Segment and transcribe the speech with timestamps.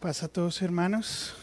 [0.00, 1.34] Pasa a todos hermanos.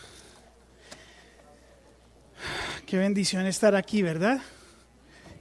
[2.85, 4.39] Qué bendición estar aquí, ¿verdad?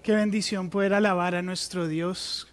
[0.03, 2.49] Qué bendición poder alabar a nuestro Dios.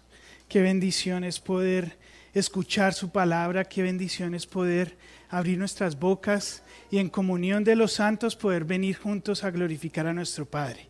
[0.48, 1.98] Qué bendición es poder
[2.32, 3.64] escuchar su palabra.
[3.64, 4.96] Qué bendición es poder
[5.30, 10.12] abrir nuestras bocas y en comunión de los santos poder venir juntos a glorificar a
[10.12, 10.86] nuestro Padre.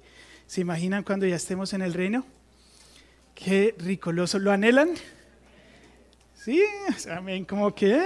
[0.46, 2.27] ¿Se imaginan cuando ya estemos en el reino?
[3.34, 4.39] Qué ricoloso.
[4.39, 4.91] ¿Lo anhelan?
[6.34, 6.62] Sí,
[7.11, 7.46] amén.
[7.46, 8.04] Como que...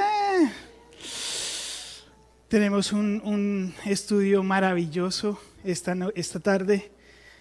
[2.48, 6.92] Tenemos un, estudio maravilloso esta, esta tarde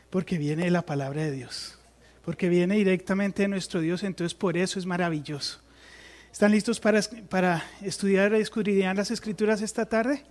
[0.09, 1.77] porque viene la palabra de Dios,
[2.23, 5.59] porque viene directamente de nuestro Dios, entonces por eso es maravilloso.
[6.31, 10.23] ¿Están listos para, para estudiar y escudriñar las escrituras esta tarde?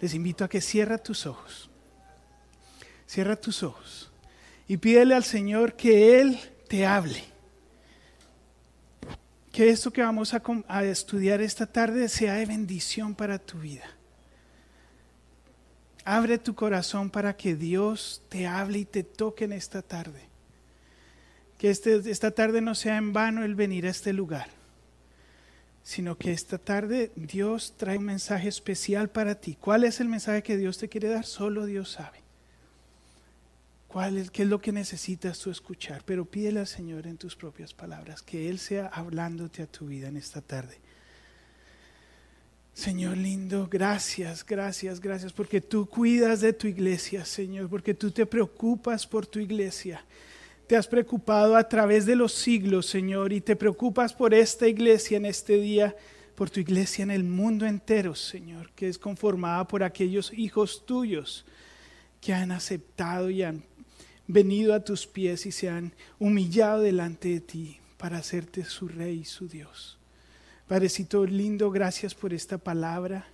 [0.00, 1.70] Les invito a que cierra tus ojos.
[3.06, 4.10] Cierra tus ojos
[4.66, 7.22] y pídele al Señor que Él te hable.
[9.52, 13.97] Que esto que vamos a, a estudiar esta tarde sea de bendición para tu vida.
[16.10, 20.22] Abre tu corazón para que Dios te hable y te toque en esta tarde.
[21.58, 24.48] Que este, esta tarde no sea en vano el venir a este lugar,
[25.82, 29.58] sino que esta tarde Dios trae un mensaje especial para ti.
[29.60, 31.26] ¿Cuál es el mensaje que Dios te quiere dar?
[31.26, 32.22] Solo Dios sabe.
[33.86, 36.04] ¿Cuál es, ¿Qué es lo que necesitas tú escuchar?
[36.06, 40.08] Pero pídele al Señor en tus propias palabras, que Él sea hablándote a tu vida
[40.08, 40.80] en esta tarde.
[42.78, 48.24] Señor lindo, gracias, gracias, gracias, porque tú cuidas de tu iglesia, Señor, porque tú te
[48.24, 50.04] preocupas por tu iglesia.
[50.68, 55.16] Te has preocupado a través de los siglos, Señor, y te preocupas por esta iglesia
[55.16, 55.96] en este día,
[56.36, 61.44] por tu iglesia en el mundo entero, Señor, que es conformada por aquellos hijos tuyos
[62.20, 63.64] que han aceptado y han
[64.28, 69.22] venido a tus pies y se han humillado delante de ti para hacerte su rey
[69.22, 69.97] y su Dios.
[70.68, 73.26] Padrecito lindo, gracias por esta palabra.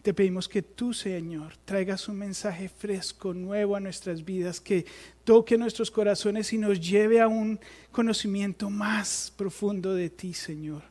[0.00, 4.86] Te pedimos que tú, Señor, traigas un mensaje fresco, nuevo a nuestras vidas, que
[5.22, 7.60] toque nuestros corazones y nos lleve a un
[7.92, 10.82] conocimiento más profundo de ti, Señor.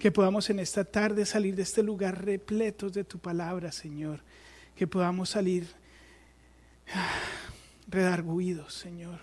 [0.00, 4.24] Que podamos en esta tarde salir de este lugar repletos de tu palabra, Señor.
[4.74, 5.68] Que podamos salir
[6.92, 7.08] ah,
[7.86, 9.20] redarguidos, Señor,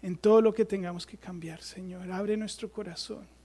[0.00, 2.10] en todo lo que tengamos que cambiar, Señor.
[2.10, 3.39] Abre nuestro corazón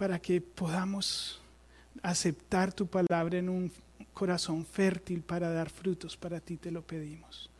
[0.00, 1.42] para que podamos
[2.02, 3.70] aceptar tu palabra en un
[4.14, 7.50] corazón fértil para dar frutos para ti, te lo pedimos.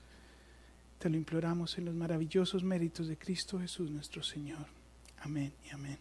[0.99, 4.65] Te lo imploramos en los maravillosos méritos de Cristo Jesús nuestro Señor.
[5.19, 5.99] Amén y amén.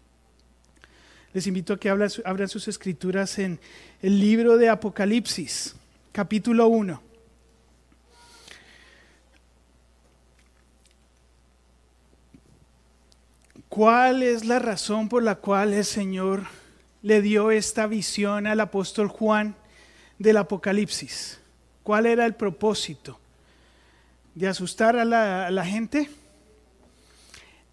[1.33, 3.59] Les invito a que abran sus escrituras en
[4.01, 5.75] el libro de Apocalipsis,
[6.13, 7.08] capítulo 1.
[13.69, 16.47] ¿Cuál es la razón por la cual el Señor
[17.03, 19.55] le dio esta visión al apóstol Juan
[20.17, 21.39] del Apocalipsis?
[21.83, 23.19] ¿Cuál era el propósito?
[24.33, 26.09] ¿De asustar a la, gente?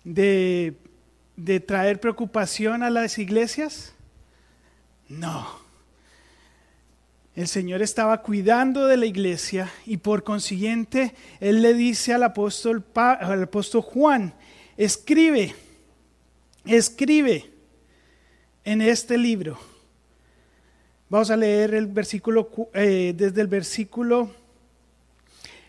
[0.05, 0.77] ¿De,
[1.35, 3.95] ¿De traer preocupación a las iglesias?
[5.09, 5.49] No.
[7.35, 12.85] El Señor estaba cuidando de la iglesia y por consiguiente Él le dice al apóstol
[13.83, 14.35] Juan,
[14.77, 15.55] escribe
[16.66, 17.50] escribe
[18.65, 19.59] en este libro.
[21.09, 24.34] Vamos a leer el versículo, eh, desde el versículo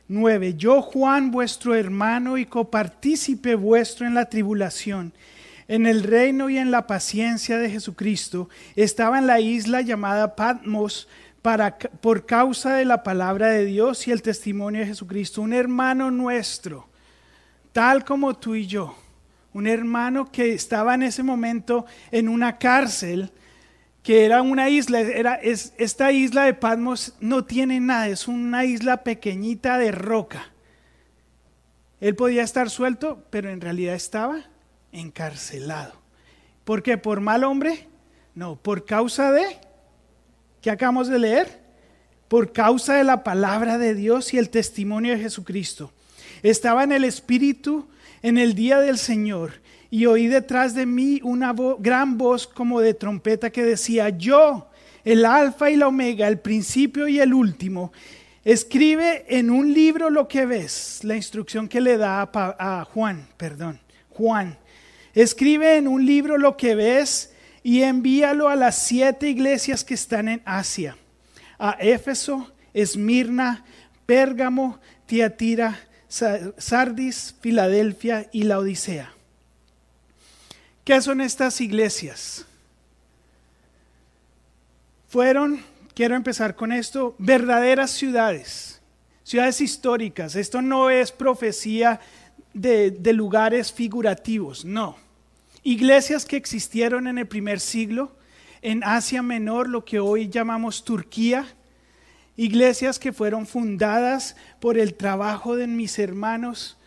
[0.07, 0.55] 9.
[0.55, 5.13] Yo, Juan, vuestro hermano y copartícipe vuestro en la tribulación,
[5.67, 11.07] en el reino y en la paciencia de Jesucristo, estaba en la isla llamada Patmos
[11.43, 16.09] para, por causa de la palabra de Dios y el testimonio de Jesucristo, un hermano
[16.09, 16.87] nuestro,
[17.73, 18.95] tal como tú y yo
[19.57, 23.31] un hermano que estaba en ese momento en una cárcel,
[24.03, 28.65] que era una isla, era, es, esta isla de Patmos no tiene nada, es una
[28.65, 30.51] isla pequeñita de roca.
[31.99, 34.43] Él podía estar suelto, pero en realidad estaba
[34.91, 35.93] encarcelado.
[36.63, 36.99] ¿Por qué?
[36.99, 37.87] ¿Por mal hombre?
[38.35, 39.57] No, por causa de,
[40.61, 41.63] ¿qué acabamos de leer?
[42.27, 45.91] Por causa de la palabra de Dios y el testimonio de Jesucristo.
[46.43, 47.87] Estaba en el Espíritu
[48.21, 49.53] en el día del Señor
[49.89, 54.69] y oí detrás de mí una gran voz como de trompeta que decía, yo,
[55.03, 57.93] el alfa y la omega, el principio y el último,
[58.43, 63.27] escribe en un libro lo que ves, la instrucción que le da a, a Juan,
[63.37, 63.79] perdón,
[64.09, 64.57] Juan,
[65.13, 70.27] escribe en un libro lo que ves y envíalo a las siete iglesias que están
[70.27, 70.97] en Asia,
[71.57, 73.63] a Éfeso, Esmirna,
[74.05, 79.13] Pérgamo, Tiatira, Sardis, Filadelfia y la Odisea.
[80.83, 82.45] ¿Qué son estas iglesias?
[85.09, 85.61] Fueron
[85.97, 88.79] quiero empezar con esto, verdaderas ciudades,
[89.23, 90.35] ciudades históricas.
[90.35, 91.99] Esto no es profecía
[92.53, 94.95] de, de lugares figurativos, no.
[95.63, 98.11] Iglesias que existieron en el primer siglo,
[98.61, 101.47] en Asia Menor, lo que hoy llamamos Turquía,
[102.37, 106.77] iglesias que fueron fundadas por el trabajo de mis hermanos,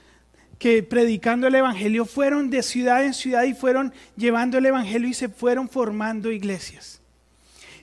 [0.59, 5.15] que predicando el Evangelio fueron de ciudad en ciudad y fueron llevando el Evangelio y
[5.15, 7.01] se fueron formando iglesias.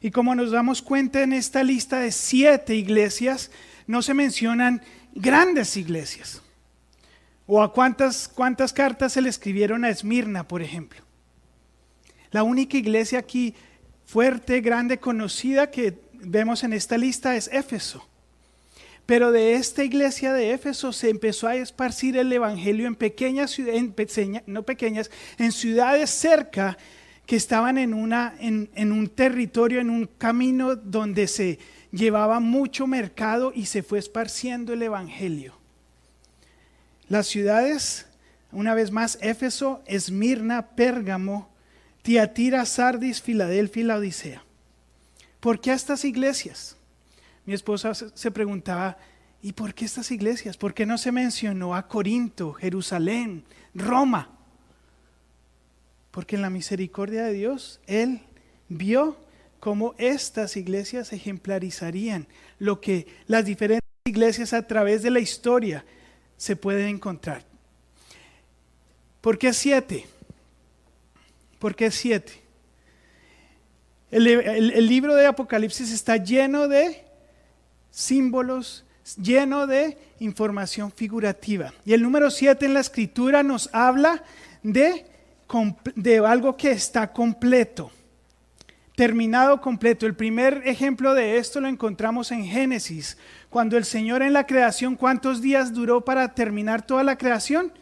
[0.02, 3.52] Y como nos damos cuenta en esta lista de siete iglesias,
[3.88, 4.82] no se mencionan
[5.14, 6.42] grandes iglesias.
[7.48, 11.02] ¿O a cuántas, cuántas cartas se le escribieron a Esmirna, por ejemplo?
[12.32, 13.56] La única iglesia aquí
[14.06, 18.08] fuerte, grande, conocida que vemos en esta lista es Éfeso.
[19.06, 23.84] Pero de esta iglesia de Éfeso se empezó a esparcir el evangelio en pequeñas ciudades,
[24.46, 26.78] no pequeñas, en ciudades cerca
[27.26, 31.60] que estaban en, una, en, en un territorio, en un camino donde se
[31.92, 35.54] llevaba mucho mercado y se fue esparciendo el Evangelio.
[37.08, 38.08] Las ciudades,
[38.52, 41.50] una vez más, Éfeso, Esmirna, Pérgamo,
[42.02, 44.47] Tiatira, Sardis, Filadelfia y la Odisea.
[45.48, 46.76] ¿Por qué estas iglesias?
[47.46, 48.98] Mi esposa se preguntaba,
[49.42, 50.58] ¿y por qué estas iglesias?
[50.58, 54.30] ¿Por qué no se mencionó a Corinto, Jerusalén, Roma?
[56.12, 58.20] Porque en la misericordia de Dios, Él
[58.68, 59.16] vio
[59.62, 62.28] cómo estas iglesias ejemplarizarían
[62.60, 65.86] lo que las diferentes iglesias a través de la historia
[66.36, 67.46] se pueden encontrar.
[69.22, 70.08] ¿Por qué siete?
[71.58, 72.47] ¿Por qué siete?
[74.10, 77.04] El, libro de Apocalipsis está lleno de
[77.92, 78.86] símbolos,
[79.22, 81.74] lleno de información figurativa.
[81.86, 84.24] Y el número siete en la escritura nos habla
[84.64, 85.06] de
[86.26, 87.92] algo que está completo,
[88.96, 90.06] terminado completo.
[90.06, 93.18] El primer ejemplo de esto lo encontramos en Génesis,
[93.50, 97.74] cuando el Señor en la creación, ¿cuántos días duró para terminar toda la creación?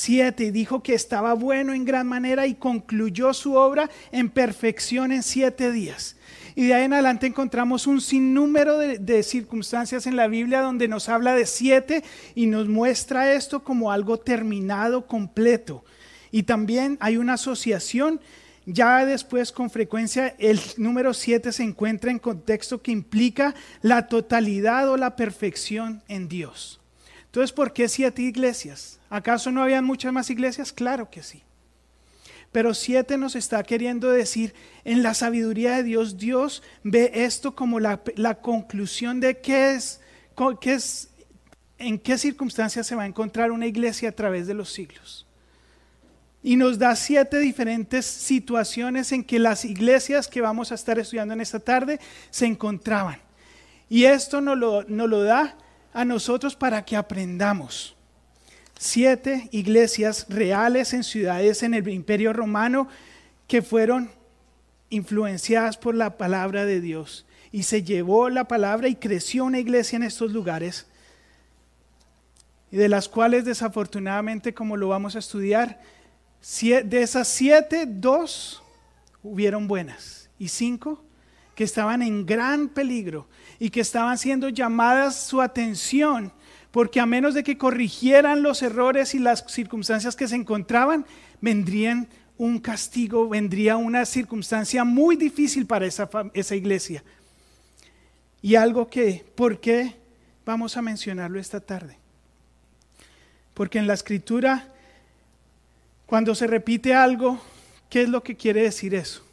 [0.00, 5.10] Siete, y dijo que estaba bueno en gran manera y concluyó su obra en perfección
[5.10, 6.14] en siete días.
[6.54, 11.08] Y de ahí en adelante encontramos un sinnúmero de, circunstancias en la Biblia donde nos
[11.08, 12.04] habla de siete
[12.36, 15.84] y nos muestra esto como algo terminado, completo.
[16.30, 18.20] Y también hay una asociación,
[18.66, 23.52] ya después con frecuencia el número 7 se encuentra en contexto que implica
[23.82, 26.77] la totalidad o la perfección en Dios.
[27.28, 28.98] Entonces, ¿por qué siete iglesias?
[29.10, 30.72] ¿Acaso no habían muchas más iglesias?
[30.72, 31.42] Claro que sí.
[32.52, 34.54] Pero siete nos está queriendo decir,
[34.84, 38.00] en la sabiduría de Dios, Dios ve esto como la,
[38.40, 40.00] conclusión de qué es,
[40.60, 41.10] qué es,
[41.76, 45.26] en qué circunstancias se va a encontrar una iglesia a través de los siglos.
[46.42, 51.34] Y nos da siete diferentes situaciones en que las iglesias que vamos a estar estudiando
[51.34, 53.20] en esta tarde se encontraban.
[53.90, 55.58] Y esto nos lo, nos lo da
[55.98, 57.96] a nosotros para que aprendamos.
[58.78, 62.86] Siete iglesias reales en ciudades en el imperio romano
[63.48, 64.08] que fueron
[64.90, 67.26] influenciadas por la palabra de Dios.
[67.50, 70.86] Y se llevó la palabra y creció una iglesia en estos lugares.
[72.70, 75.80] Y de las cuales desafortunadamente, como lo vamos a estudiar,
[76.60, 78.62] de esas siete, dos
[79.24, 81.02] hubieron buenas y cinco
[81.58, 83.26] que estaban en gran peligro
[83.58, 86.32] y que estaban siendo llamadas su atención
[86.70, 91.04] porque a menos de que corrigieran los errores y las circunstancias que se encontraban,
[91.40, 92.06] vendrían
[92.36, 97.02] un castigo, vendría una circunstancia muy difícil para esa, esa iglesia.
[98.40, 99.96] Y algo que, ¿por qué
[100.46, 101.98] vamos a mencionarlo esta tarde?
[103.52, 104.72] Porque en la escritura
[106.06, 107.40] cuando se repite algo,
[107.90, 109.27] ¿qué es lo que quiere decir eso?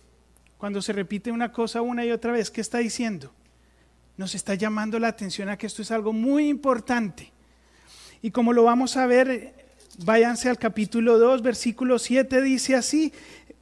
[0.57, 3.31] Cuando se repite una cosa una y otra vez, ¿qué está diciendo?
[4.17, 7.31] Nos está llamando la atención a que esto es algo muy importante.
[8.21, 9.53] Y como lo vamos a ver,
[9.99, 13.11] váyanse al capítulo 2, versículo 7, dice así,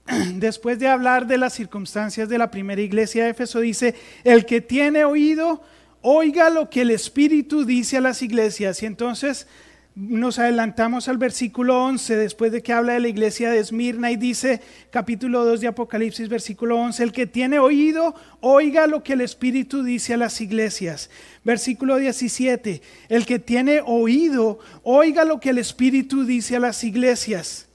[0.35, 4.61] después de hablar de las circunstancias de la primera iglesia de Éfeso, dice, el que
[4.61, 5.63] tiene oído,
[6.01, 8.83] oiga lo que el Espíritu dice a las iglesias.
[8.83, 9.47] Y entonces
[9.95, 14.15] nos adelantamos al versículo 11, después de que habla de la iglesia de Esmirna y
[14.15, 14.59] dice,
[14.89, 19.83] capítulo 2 de Apocalipsis, versículo 11, el que tiene oído, oiga lo que el Espíritu
[19.83, 21.11] dice a las iglesias.
[21.43, 27.67] Versículo 17, el que tiene oído, oiga lo que el Espíritu dice a las iglesias.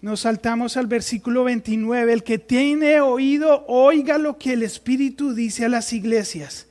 [0.00, 5.66] Nos saltamos al versículo 29, el que tiene oído, oiga lo que el Espíritu dice
[5.66, 6.66] a las iglesias.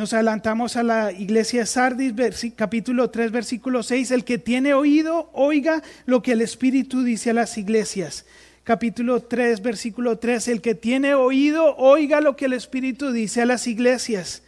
[0.00, 2.14] Nos adelantamos a la iglesia de Sardis,
[2.56, 4.12] capítulo 3, versículo 6.
[4.12, 8.24] El que tiene oído, oiga lo que el Espíritu dice a las iglesias.
[8.64, 13.44] capítulo 3, versículo 3, el que tiene oído, oiga lo que el Espíritu dice a
[13.44, 14.42] las iglesias.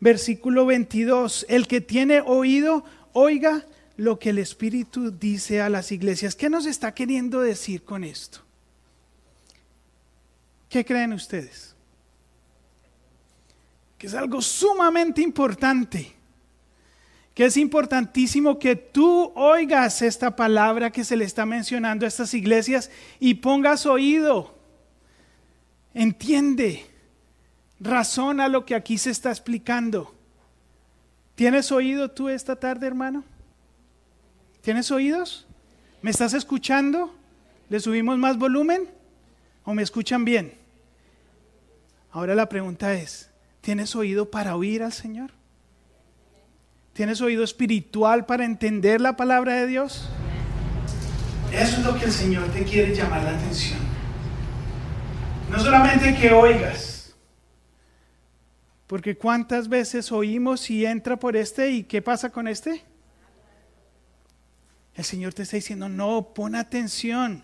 [0.00, 3.66] Versículo 22, el que tiene oído, oiga
[3.98, 6.34] lo que el Espíritu dice a las iglesias.
[6.34, 8.38] ¿Qué nos está queriendo decir con esto?
[10.70, 11.73] ¿Qué creen ustedes?
[13.98, 16.14] Que es algo sumamente importante
[17.34, 22.32] que es importantísimo que tú oigas esta palabra que se le está mencionando a estas
[22.32, 24.56] iglesias y pongas oído.
[25.92, 26.86] Entiende,
[27.80, 30.14] razona lo que aquí se está explicando.
[31.34, 33.24] ¿Tienes oído tú esta tarde, hermano?
[34.60, 35.44] ¿Tienes oídos?
[36.02, 37.12] ¿Me estás escuchando?
[37.68, 38.88] ¿Le subimos más volumen?
[39.64, 40.54] ¿O me escuchan bien?
[42.12, 43.28] Ahora la pregunta es,
[43.64, 45.30] ¿tienes oído para oír al Señor?
[46.92, 50.08] ¿Tienes oído espiritual para entender la palabra de Dios?
[51.50, 53.80] Eso es lo que el Señor te quiere llamar la atención.
[55.50, 57.14] No solamente que oigas,
[58.86, 62.84] porque cuántas veces oímos y entra por este y ¿qué pasa con este?
[64.94, 67.42] El Señor te está diciendo, no, pon atención.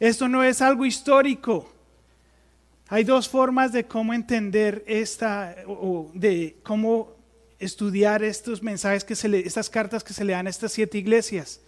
[0.00, 1.75] Esto no es algo histórico.
[2.88, 7.16] Hay dos formas de cómo entender esta, o de cómo
[7.58, 10.98] estudiar estos mensajes que se le, estas cartas que se le dan a estas siete
[10.98, 11.60] iglesias.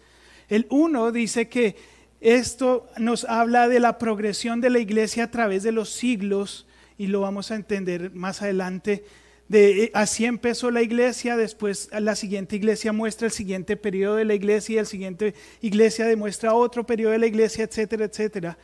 [0.49, 1.77] El uno dice que
[2.21, 7.09] esto nos habla de la progresión de la iglesia a través de los siglos y
[7.09, 9.05] lo vamos a entender más adelante.
[9.49, 14.25] De, eh, así empezó la iglesia, después la siguiente iglesia muestra el siguiente periodo de
[14.25, 18.59] la iglesia y el siguiente iglesia demuestra otro periodo de la iglesia, etcétera, etcétera.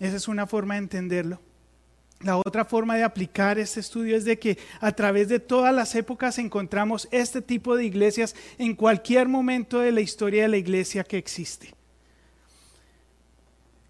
[0.00, 1.51] Esa es una forma de entenderlo.
[2.22, 5.94] La otra forma de aplicar este estudio es de que a través de todas las
[5.96, 11.02] épocas encontramos este tipo de iglesias en cualquier momento de la historia de la iglesia
[11.02, 11.74] que existe.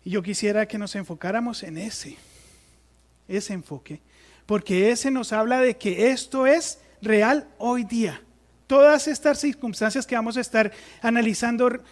[0.04, 2.16] Y yo quisiera que nos enfocáramos en ese,
[3.28, 4.00] ese enfoque,
[4.46, 8.22] porque ese nos habla de que esto es real hoy día.
[8.66, 10.72] Todas estas circunstancias que vamos a estar
[11.02, 11.82] analizando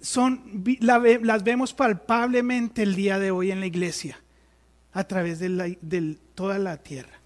[0.00, 4.20] son, las vemos palpablemente el día de hoy en la iglesia
[4.98, 7.20] a través de, toda la tierra.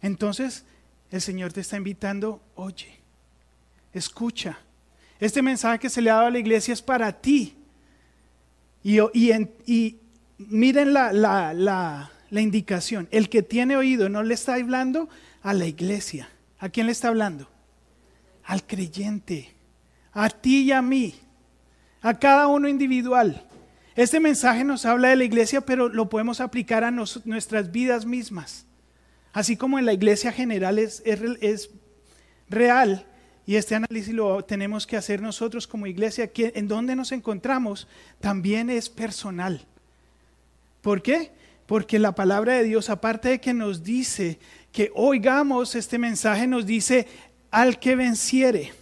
[0.00, 0.64] Entonces,
[1.10, 2.88] el Señor te está invitando, oye,
[3.92, 4.60] escucha.
[5.20, 7.54] Este mensaje que se le ha dado a la iglesia es para ti.
[8.82, 8.98] Y,
[9.66, 9.98] y
[10.38, 13.08] miren la, la, indicación.
[13.10, 15.10] El que tiene oído no le está hablando
[15.42, 16.30] a la iglesia.
[16.58, 17.46] ¿A quién le está hablando?
[18.42, 19.54] Al creyente.
[20.14, 21.14] A ti y a mí.
[22.00, 23.46] A cada uno individual.
[23.96, 28.66] Este mensaje nos habla de la iglesia, pero lo podemos aplicar a nuestras vidas mismas.
[29.32, 31.02] Así como en la iglesia general es,
[32.50, 33.06] real,
[33.46, 37.88] y este análisis lo tenemos que hacer nosotros como iglesia, en donde nos encontramos
[38.20, 39.64] también es personal.
[40.82, 41.32] ¿Por qué?
[41.66, 44.38] Porque la palabra de Dios, aparte de que nos dice
[44.72, 47.08] que oigamos este mensaje, nos dice
[47.50, 48.74] al que venciere,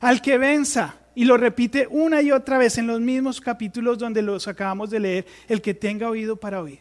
[0.00, 0.96] al que venza.
[1.16, 5.00] Y lo repite una y otra vez en los mismos capítulos donde los acabamos de
[5.00, 6.80] leer, el que tenga oído para oír.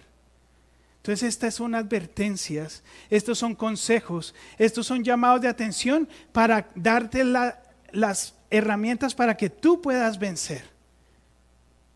[0.97, 8.35] Entonces estas son advertencias, estos son consejos, estos son llamados de atención para darte las
[8.49, 10.65] herramientas para que tú puedas vencer.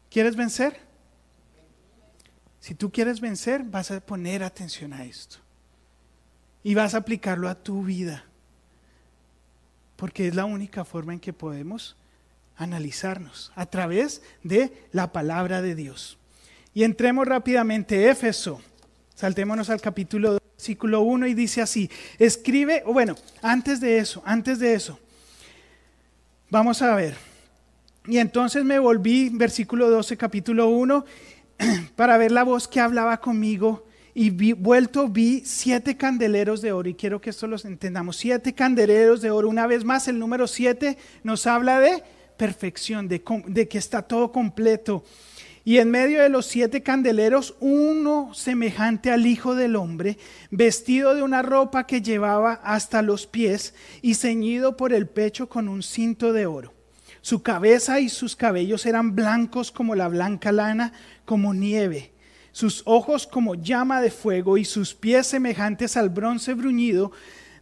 [0.10, 0.80] ¿Quieres vencer?
[2.62, 5.40] Si tú quieres vencer, vas a poner atención a esto.
[6.64, 8.24] Y vas a aplicarlo a tu vida.
[9.98, 11.98] Porque es la única forma en que podemos
[12.60, 16.18] analizarnos a través de la palabra de Dios.
[16.74, 18.62] Y entremos rápidamente, Éfeso.
[19.16, 21.90] Saltémonos al capítulo 2, versículo 1 y dice así,
[22.20, 25.00] escribe, bueno, antes de eso, antes de eso,
[26.50, 27.16] vamos a ver.
[28.06, 31.06] Y entonces me volví, versículo 12, capítulo 1,
[31.96, 36.96] para ver la voz que hablaba conmigo y vuelto vi siete candeleros de oro y
[36.96, 39.48] quiero que esto los entendamos, siete candeleros de oro.
[39.48, 42.04] Una vez más, el número siete nos habla de
[42.40, 45.04] perfección, de, que está todo completo.
[45.66, 50.18] Y en medio de los siete candeleros, uno semejante al Hijo del Hombre,
[50.50, 55.68] vestido de una ropa que llevaba hasta los pies y ceñido por el pecho con
[55.68, 56.74] un cinto de oro.
[57.22, 60.94] Su cabeza y sus cabellos eran blancos como la blanca lana,
[61.26, 62.14] como nieve.
[62.54, 67.12] Sus ojos como llama de fuego y sus pies semejantes al bronce bruñido,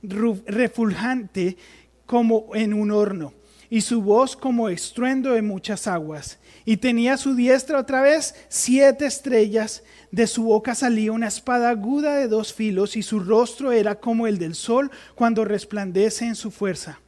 [0.04, 1.58] refulgante
[2.06, 3.34] como en un horno
[3.70, 6.40] y su voz como estruendo de muchas aguas.
[6.66, 11.70] Y tenía a su diestra otra vez siete estrellas, de su boca salía una espada
[11.70, 16.36] aguda de dos filos, y su rostro era como el del sol cuando resplandece en
[16.36, 17.00] su fuerza.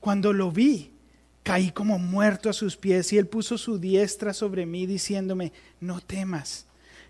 [0.00, 0.90] Cuando lo vi,
[1.42, 6.00] Caí como muerto a sus pies y él puso su diestra sobre mí diciéndome, no
[6.00, 6.66] temas.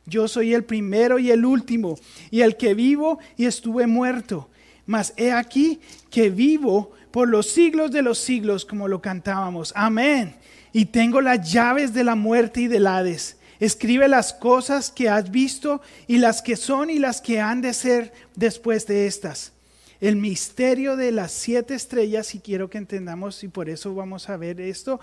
[0.06, 1.98] Yo soy el primero y el último,
[2.30, 4.48] y el que vivo y estuve muerto.
[4.90, 5.80] Mas he aquí
[6.10, 9.72] que vivo por los siglos de los siglos, como lo cantábamos.
[9.76, 10.34] Amén.
[10.72, 13.36] Y tengo las llaves de la muerte y del Hades.
[13.60, 17.72] Escribe las cosas que has visto y las que son y las que han de
[17.72, 19.52] ser después de estas
[20.00, 24.36] el misterio de las siete estrellas, y quiero que entendamos, y por eso vamos a
[24.36, 24.98] ver esto,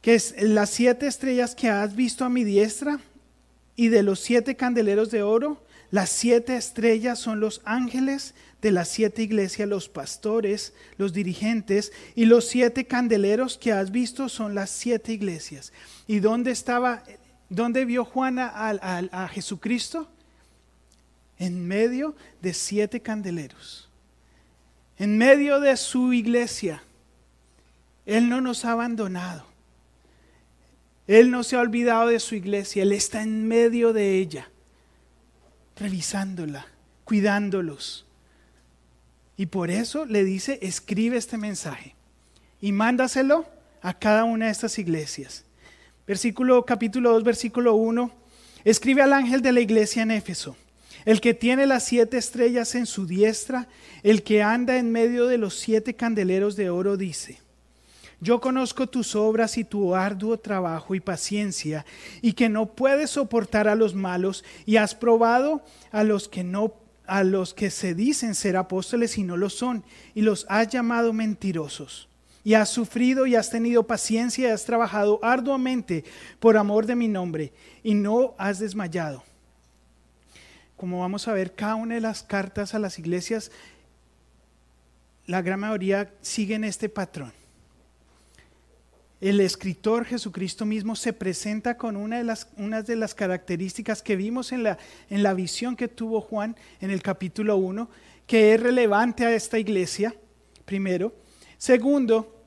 [0.00, 3.00] que es las siete estrellas que has visto a mi diestra,
[3.74, 5.60] y de los siete candeleros de oro,
[5.90, 12.26] las siete estrellas son los ángeles de las siete iglesias, los pastores, los dirigentes, y
[12.26, 15.72] los siete candeleros que has visto son las siete iglesias.
[16.06, 17.04] ¿Y dónde estaba,
[17.48, 20.08] dónde vio Juana a Jesucristo?
[21.38, 23.88] en medio de siete candeleros,
[24.98, 26.82] en medio de su iglesia.
[28.06, 29.46] Él no nos ha abandonado.
[31.06, 32.82] Él no se ha olvidado de su iglesia.
[32.82, 34.50] Él está en medio de ella,
[35.78, 36.66] revisándola,
[37.04, 38.06] cuidándolos.
[39.36, 41.94] Y por eso le dice, escribe este mensaje
[42.60, 43.46] y mándaselo
[43.82, 45.44] a cada una de estas iglesias.
[46.06, 48.10] Versículo capítulo 2, versículo 1.
[48.64, 50.56] Escribe al ángel de la iglesia en Éfeso
[51.04, 53.66] el que tiene las siete estrellas en su diestra,
[54.02, 57.38] el que anda en medio de los siete candeleros de oro, dice,
[58.20, 61.86] yo conozco tus obras y tu arduo trabajo y paciencia,
[62.20, 66.74] y que no puedes soportar a los malos, y has probado a los que no
[67.06, 69.82] a los que se dicen ser apóstoles y no lo son,
[70.14, 72.06] y los has llamado mentirosos.
[72.44, 76.04] Y has sufrido y has tenido paciencia y has trabajado arduamente
[76.38, 79.24] por amor de mi nombre, y no has desmayado
[80.78, 83.50] como vamos a ver, cada una de las cartas a las iglesias,
[85.26, 87.32] la gran mayoría siguen este patrón.
[89.20, 94.52] El escritor Jesucristo mismo se presenta con una de las, de las características que vimos
[94.52, 94.78] en la,
[95.10, 97.88] en la visión que tuvo Juan en el capítulo 1,
[98.26, 100.14] que es relevante a esta iglesia,
[100.64, 101.12] primero.
[101.56, 102.44] Segundo,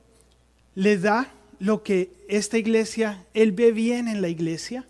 [0.74, 4.86] le da lo que esta iglesia, él ve bien en la iglesia.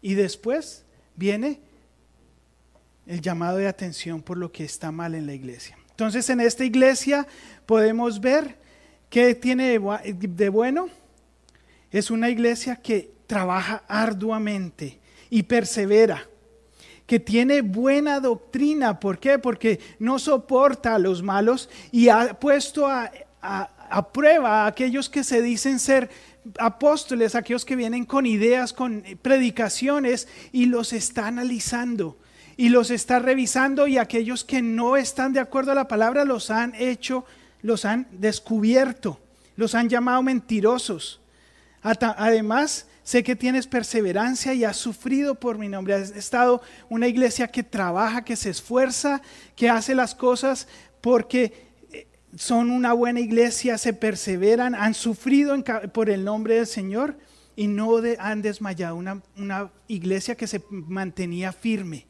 [0.00, 1.60] Y después viene
[3.06, 5.78] el llamado de atención por lo que está mal en la iglesia.
[5.90, 7.26] Entonces en esta iglesia
[7.66, 8.61] podemos ver
[9.12, 10.88] qué tiene de bueno.
[11.90, 16.26] Es una iglesia que trabaja arduamente y persevera,
[17.06, 18.98] que tiene buena doctrina.
[18.98, 19.38] ¿Por qué?
[19.38, 23.12] Porque no soporta a los malos y ha puesto a,
[24.14, 26.08] prueba a aquellos que se dicen ser
[26.58, 32.16] apóstoles, aquellos que vienen con ideas, con predicaciones y los está analizando
[32.56, 36.50] y los está revisando y aquellos que no están de acuerdo a la palabra los
[36.50, 37.26] han hecho,
[37.62, 39.20] los han descubierto,
[39.56, 41.20] los han llamado mentirosos.
[41.82, 45.94] Además, sé que tienes perseverancia y has sufrido por mi nombre.
[45.94, 49.22] Has estado una iglesia que trabaja, que se esfuerza,
[49.56, 50.68] que hace las cosas
[51.00, 55.56] porque eh, son una buena iglesia, se perseveran, han sufrido
[55.92, 57.16] por el nombre del Señor
[57.56, 58.96] y no han desmayado.
[58.96, 62.06] Una, una iglesia que se mantenía firme.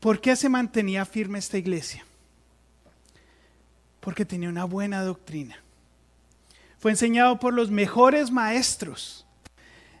[0.00, 2.04] ¿Por qué se mantenía firme esta iglesia?
[4.00, 5.62] Porque tenía una buena doctrina.
[6.78, 9.26] Fue enseñado por los mejores maestros.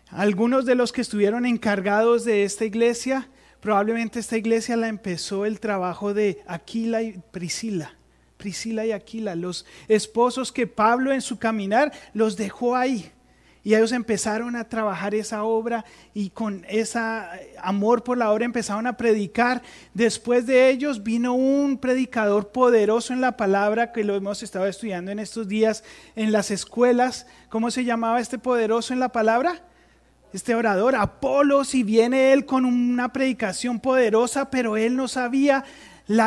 [0.08, 3.28] Algunos de los que estuvieron encargados de esta iglesia,
[3.60, 7.94] probablemente esta iglesia la empezó el trabajo de Aquila y Priscila.
[8.38, 13.12] Priscila y Aquila, los esposos que Pablo en su caminar los dejó ahí.
[13.62, 16.98] Y ellos empezaron a trabajar esa obra y con ese
[17.62, 19.62] amor por la obra empezaron a predicar.
[19.92, 25.10] Después de ellos vino un predicador poderoso en la palabra que lo hemos estado estudiando
[25.10, 25.84] en estos días
[26.16, 27.26] en las escuelas.
[27.50, 29.62] ¿Cómo se llamaba este poderoso en la palabra?
[30.32, 35.64] Este orador, Apolos, y viene él con una predicación poderosa, pero él no sabía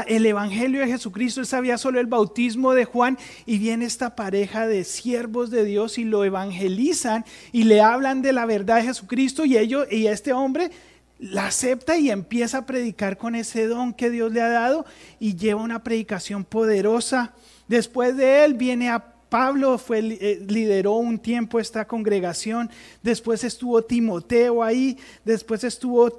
[0.07, 4.65] el Evangelio de Jesucristo, él sabía solo el bautismo de Juan y viene esta pareja
[4.65, 9.43] de siervos de Dios y lo evangelizan y le hablan de la verdad de Jesucristo
[9.43, 10.71] y ellos y este hombre
[11.19, 14.85] la acepta y empieza a predicar con ese don que Dios le ha dado
[15.19, 17.33] y lleva una predicación poderosa.
[17.67, 22.69] Después de él viene a Pablo fue, eh, lideró un tiempo esta congregación,
[23.01, 26.09] después estuvo Timoteo ahí, después estuvo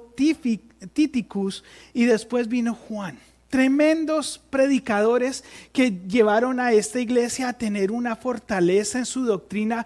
[0.93, 3.17] Titicus y después vino Juan
[3.49, 9.85] tremendos predicadores que llevaron a esta iglesia a tener una fortaleza en su doctrina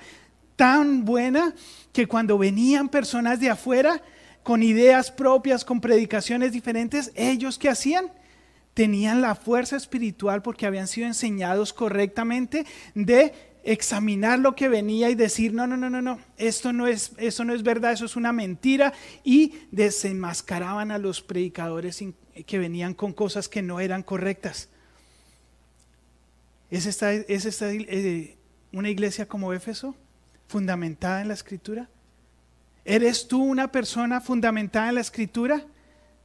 [0.56, 1.54] tan buena
[1.94, 4.02] que cuando venían personas de afuera
[4.44, 8.12] con ideas propias, con predicaciones diferentes, ellos qué hacían?
[8.80, 15.16] tenían la fuerza espiritual porque habían sido enseñados correctamente de examinar lo que venía y
[15.16, 18.16] decir, no, no, no, no, no, esto no es, eso no es verdad, eso es
[18.16, 18.94] una mentira,
[19.24, 22.02] y desenmascaraban a los predicadores
[22.44, 24.70] que venían con cosas que no eran correctas.
[26.70, 28.38] ¿Es esta, es esta eh,
[28.72, 29.96] una iglesia como Éfeso,
[30.48, 31.90] fundamentada en la escritura?
[32.86, 35.66] ¿Eres tú una persona fundamentada en la escritura?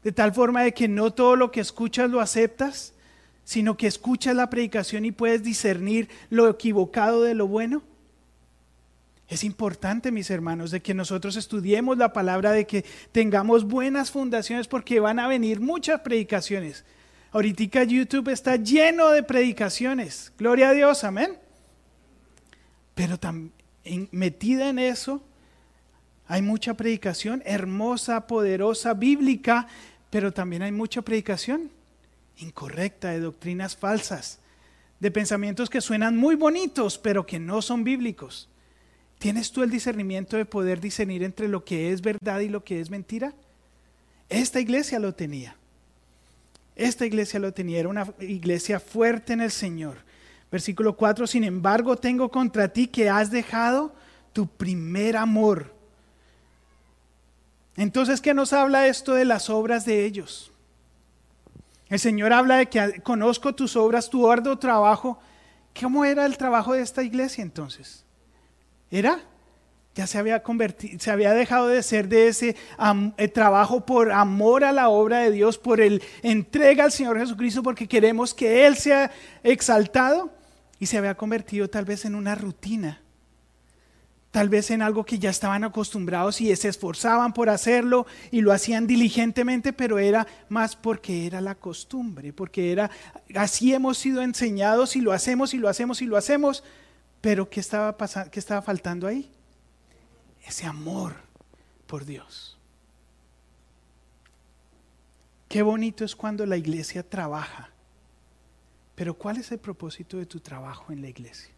[0.02, 2.92] De tal forma de que no todo lo que escuchas lo aceptas,
[3.44, 7.82] sino que escuchas la predicación y puedes discernir lo equivocado de lo bueno.
[9.28, 14.68] Es importante, mis hermanos, de que nosotros estudiemos la palabra, de que tengamos buenas fundaciones,
[14.68, 16.84] porque van a venir muchas predicaciones.
[17.32, 20.32] Ahorita YouTube está lleno de predicaciones.
[20.38, 21.38] Gloria a Dios, amén.
[22.94, 23.18] Pero
[24.12, 25.22] metida en eso
[26.28, 29.66] hay mucha predicación hermosa, poderosa, bíblica,
[30.10, 31.70] pero también hay mucha predicación
[32.36, 34.38] incorrecta de doctrinas falsas,
[35.00, 38.48] de pensamientos que suenan muy bonitos, pero que no son bíblicos.
[39.24, 42.82] ¿Tienes tú el discernimiento de poder discernir entre lo que es verdad y lo que
[42.82, 43.32] es mentira?
[44.28, 45.56] Esta iglesia lo tenía.
[46.76, 49.96] Esta iglesia lo tenía, era una iglesia fuerte en el Señor.
[50.52, 53.94] Versículo 4, sin embargo tengo contra ti que has dejado
[54.34, 55.74] tu primer amor.
[57.78, 60.52] Entonces, ¿qué nos habla esto de las obras de ellos?
[61.88, 65.18] El Señor habla de que conozco tus obras, tu arduo trabajo.
[65.80, 68.04] ¿Cómo era el trabajo de esta iglesia entonces?
[68.94, 69.20] Era
[69.94, 72.56] ya se había convertido, se había dejado de ser de ese
[73.16, 77.62] eh, trabajo por amor a la obra de Dios, por el entrega al Señor Jesucristo,
[77.62, 79.12] porque queremos que Él sea
[79.44, 80.32] exaltado,
[80.78, 83.00] y se había convertido tal vez en una rutina,
[84.32, 88.52] tal vez en algo que ya estaban acostumbrados y se esforzaban por hacerlo y lo
[88.52, 92.90] hacían diligentemente, pero era más porque era la costumbre, porque era
[93.36, 96.64] así hemos sido enseñados y lo hacemos y lo hacemos y lo hacemos,
[97.24, 98.30] pero ¿qué estaba pasando?
[98.30, 99.30] ¿Qué estaba faltando ahí?
[100.46, 101.14] ese amor
[101.86, 102.58] por Dios.
[105.48, 107.70] Qué bonito es cuando la iglesia trabaja.
[108.94, 111.54] Pero ¿cuál es el propósito de tu trabajo en la iglesia?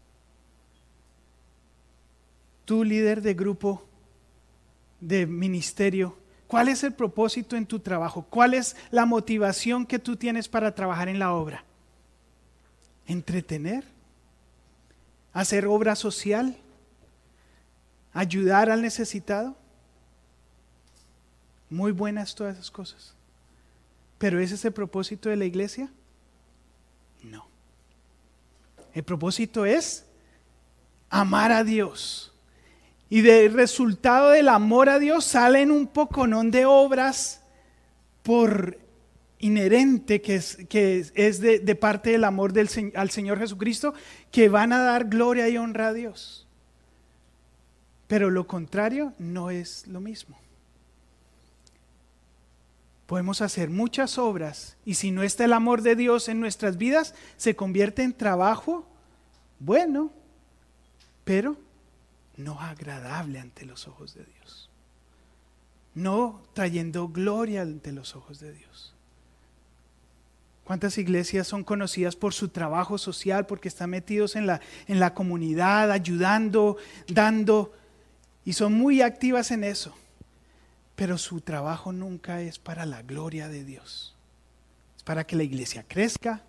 [2.63, 3.85] Tú líder de grupo,
[5.01, 8.25] de ministerio, ¿cuál es el propósito en tu trabajo?
[8.29, 11.65] ¿Cuál es la motivación que tú tienes para trabajar en la obra?
[13.05, 13.96] ¿Entretener?
[15.37, 16.57] ¿Hacer obra social?
[18.17, 19.55] ayudar al necesitado.
[21.69, 23.13] Muy buenas todas esas cosas.
[24.17, 25.91] Pero ¿ese es el propósito de la iglesia?
[27.21, 27.47] No.
[28.95, 30.03] El propósito es
[31.11, 32.33] amar a Dios.
[33.07, 37.41] Y del resultado del amor a Dios salen un poconón de obras
[38.23, 38.79] por
[39.39, 43.93] inherente que es, que es de, de, parte del amor del, al Señor Jesucristo
[44.31, 46.47] que van a dar gloria y honra a Dios.
[48.07, 50.39] Pero lo contrario no es lo mismo.
[53.05, 57.13] Podemos hacer muchas obras y si no está el amor de Dios en nuestras vidas,
[57.37, 58.85] se convierte en trabajo
[59.59, 60.11] bueno,
[61.23, 61.57] pero
[62.35, 64.69] no agradable ante los ojos de Dios.
[65.95, 68.96] No trayendo gloria ante los ojos de Dios.
[70.67, 75.13] ¿Cuántas iglesias son conocidas por su trabajo social, porque están metidos en la, en la
[75.13, 76.75] comunidad, ayudando,
[77.07, 77.71] dando
[78.43, 79.95] y son muy activas en eso.
[80.97, 84.13] Pero su trabajo nunca es para la gloria de Dios.
[84.97, 86.41] Es para que la iglesia crezca,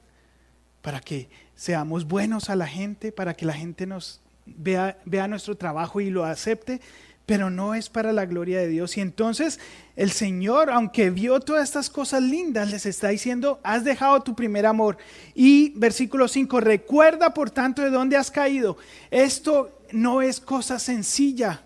[0.83, 5.57] para que seamos buenos a la gente, para que la gente nos vea, vea nuestro
[5.57, 6.81] trabajo y lo acepte,
[7.29, 8.97] pero no es para la gloria de Dios.
[8.97, 9.61] Y entonces
[9.97, 14.65] el Señor, aunque vio todas estas cosas lindas, les está diciendo, has dejado tu primer
[14.65, 14.97] amor.
[15.35, 18.79] Y versículo 5, recuerda por tanto de dónde has caído.
[19.11, 21.65] Esto no es cosa sencilla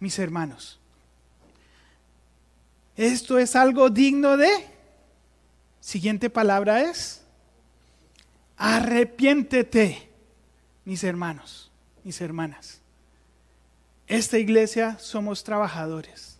[0.00, 0.80] mis hermanos.
[2.96, 4.50] Esto es algo digno de...
[5.78, 7.22] Siguiente palabra es,
[8.56, 10.10] arrepiéntete,
[10.84, 11.70] mis hermanos,
[12.02, 12.79] mis hermanas.
[14.10, 16.36] Esta iglesia somos trabajadores.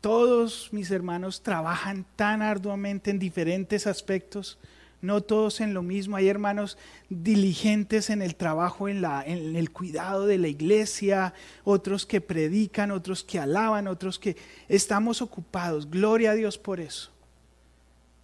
[0.00, 4.58] Todos mis hermanos trabajan tan arduamente en diferentes aspectos
[5.02, 6.16] no todos en lo mismo.
[6.16, 6.78] Hay hermanos
[7.10, 11.34] diligentes en el trabajo, en, el cuidado de la iglesia,
[11.64, 15.90] otros que predican, otros que alaban, otros que estamos ocupados.
[15.90, 17.10] Gloria a Dios por eso.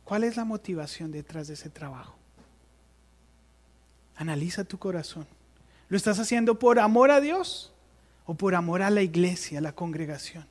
[0.02, 2.16] ¿Cuál es la motivación detrás de ese trabajo?
[4.16, 5.26] Analiza tu corazón.
[5.90, 7.73] ¿Lo estás haciendo por amor a Dios
[8.24, 10.46] o por amor a la iglesia, a la congregación?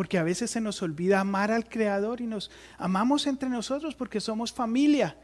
[0.00, 4.18] porque a veces se nos olvida amar al Creador y nos amamos entre nosotros porque
[4.18, 5.14] somos familia.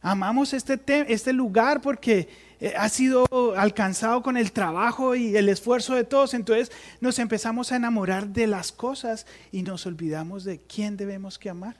[0.00, 0.80] Amamos este,
[1.12, 2.28] este lugar porque
[2.60, 6.34] eh, ha sido alcanzado con el trabajo y el esfuerzo de todos.
[6.34, 11.50] Entonces nos empezamos a enamorar de las cosas y nos olvidamos de quién debemos que
[11.50, 11.76] amar.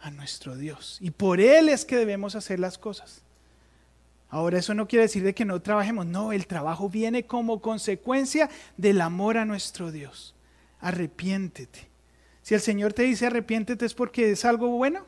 [0.00, 0.98] A nuestro Dios.
[1.00, 3.22] Y por Él es que debemos hacer las cosas.
[4.30, 6.06] Ahora eso no quiere decir de que no trabajemos.
[6.06, 10.34] No, el trabajo viene como consecuencia del amor a nuestro Dios.
[10.80, 11.88] Arrepiéntete.
[12.42, 15.06] Si el Señor te dice arrepiéntete es porque es algo bueno.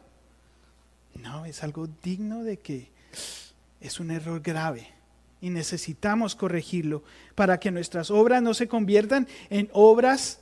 [1.15, 2.91] No, es algo digno de que
[3.81, 4.89] es un error grave
[5.41, 7.03] y necesitamos corregirlo
[7.35, 10.41] para que nuestras obras no se conviertan en obras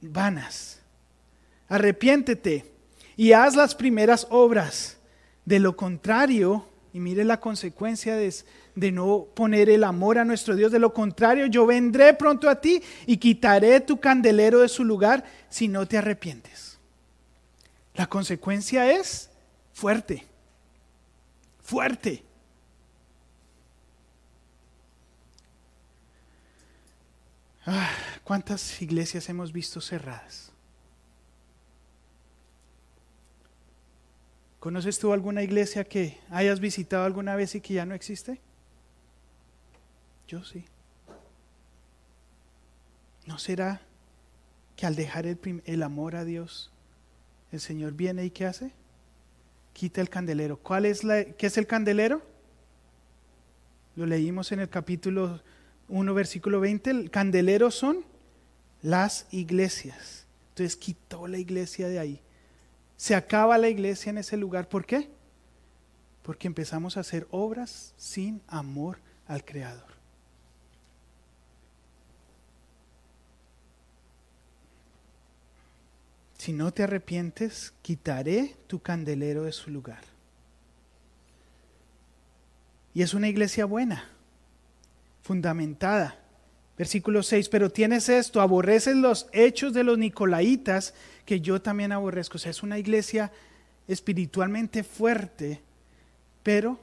[0.00, 0.80] vanas.
[1.68, 2.66] Arrepiéntete
[3.16, 4.96] y haz las primeras obras.
[5.44, 8.34] De lo contrario, y mire la consecuencia de,
[8.74, 10.72] de, no poner el amor a nuestro Dios.
[10.72, 15.24] De lo contrario, yo vendré pronto a ti y quitaré tu candelero de su lugar
[15.48, 16.78] si no te arrepientes.
[17.94, 19.30] La consecuencia es
[19.72, 20.26] fuerte,
[21.62, 22.24] fuerte.
[27.66, 27.90] Ah,
[28.24, 30.49] ¿Cuántas iglesias hemos visto cerradas?
[34.60, 38.40] ¿Conoces tú alguna iglesia que hayas visitado alguna vez y que ya no existe?
[40.28, 40.64] Yo sí.
[43.26, 43.80] ¿No será
[44.76, 46.70] que al dejar el, el amor a Dios,
[47.50, 48.72] el Señor viene y qué hace?
[49.72, 50.58] quita el candelero.
[50.58, 52.22] ¿Cuál es ¿Qué es el candelero?
[53.96, 55.40] Lo leímos en el capítulo
[55.88, 56.90] 1, versículo 20.
[56.90, 58.04] El candelero son
[58.82, 60.26] las iglesias.
[60.50, 62.20] Entonces quitó la iglesia de ahí.
[63.00, 64.68] Se acaba la iglesia en ese lugar.
[64.68, 65.08] ¿Por qué?
[66.20, 69.88] Porque empezamos a hacer obras sin amor al Creador.
[76.36, 80.02] si no te arrepientes, quitaré tu candelero de su lugar.
[82.94, 84.10] Y es una iglesia buena,
[85.22, 86.19] fundamentada.
[86.80, 90.94] Versículo 6, pero tienes esto, aborreces los hechos de los nicolaitas,
[91.26, 92.36] que yo también aborrezco.
[92.36, 93.30] O sea, es una iglesia
[93.86, 95.60] espiritualmente fuerte,
[96.42, 96.80] pero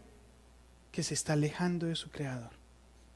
[0.91, 2.51] que se está alejando de su creador.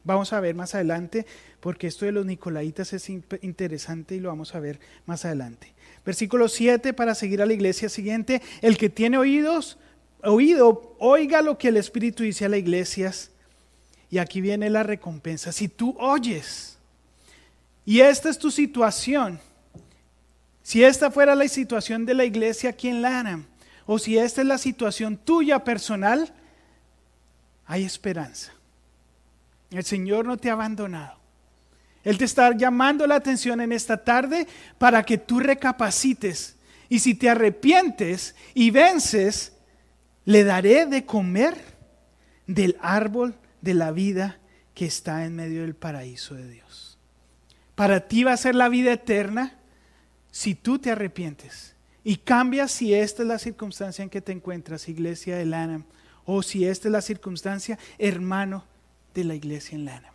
[0.03, 1.27] Vamos a ver más adelante,
[1.59, 5.75] porque esto de los nicolaitas es interesante y lo vamos a ver más adelante.
[6.03, 8.41] Versículo 7 para seguir a la iglesia siguiente.
[8.63, 9.77] El que tiene oídos,
[10.23, 13.30] oído, oiga lo que el Espíritu dice a las iglesias.
[14.11, 15.53] Y aquí viene la recompensa.
[15.53, 16.77] Si tú oyes,
[17.85, 19.39] y esta es tu situación,
[20.61, 23.45] si esta fuera la situación de la iglesia aquí en Lanham,
[23.85, 26.31] o si esta es la situación tuya personal,
[27.65, 28.51] hay esperanza.
[29.71, 31.17] El Señor no te ha abandonado.
[32.03, 34.45] Él te está llamando la atención en esta tarde
[34.77, 36.57] para que tú recapacites.
[36.89, 39.53] Y si te arrepientes y vences,
[40.25, 41.55] le daré de comer
[42.47, 44.39] del árbol de la vida
[44.73, 46.97] que está en medio del paraíso de Dios.
[47.75, 49.57] Para ti va a ser la vida eterna
[50.31, 54.89] si tú te arrepientes y cambias si esta es la circunstancia en que te encuentras,
[54.89, 55.85] iglesia de Lana,
[56.25, 58.65] o si esta es la circunstancia, hermano
[59.13, 60.11] de la iglesia en Lana.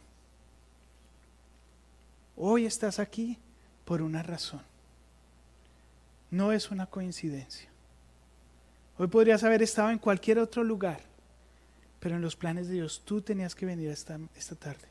[2.36, 3.38] Hoy estás aquí
[3.84, 4.62] por una razón.
[6.30, 7.68] No es una coincidencia.
[8.98, 11.00] Hoy podrías haber estado en cualquier otro lugar,
[12.06, 14.86] pero en los planes de Dios tú tenías que venir esta, esta tarde.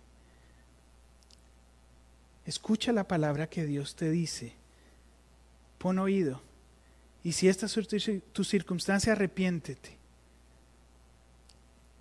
[2.46, 4.52] Escucha la palabra que Dios te dice.
[5.78, 6.42] Pon oído.
[7.24, 7.80] Y si esta es
[8.34, 9.98] tu circunstancia, arrepiéntete.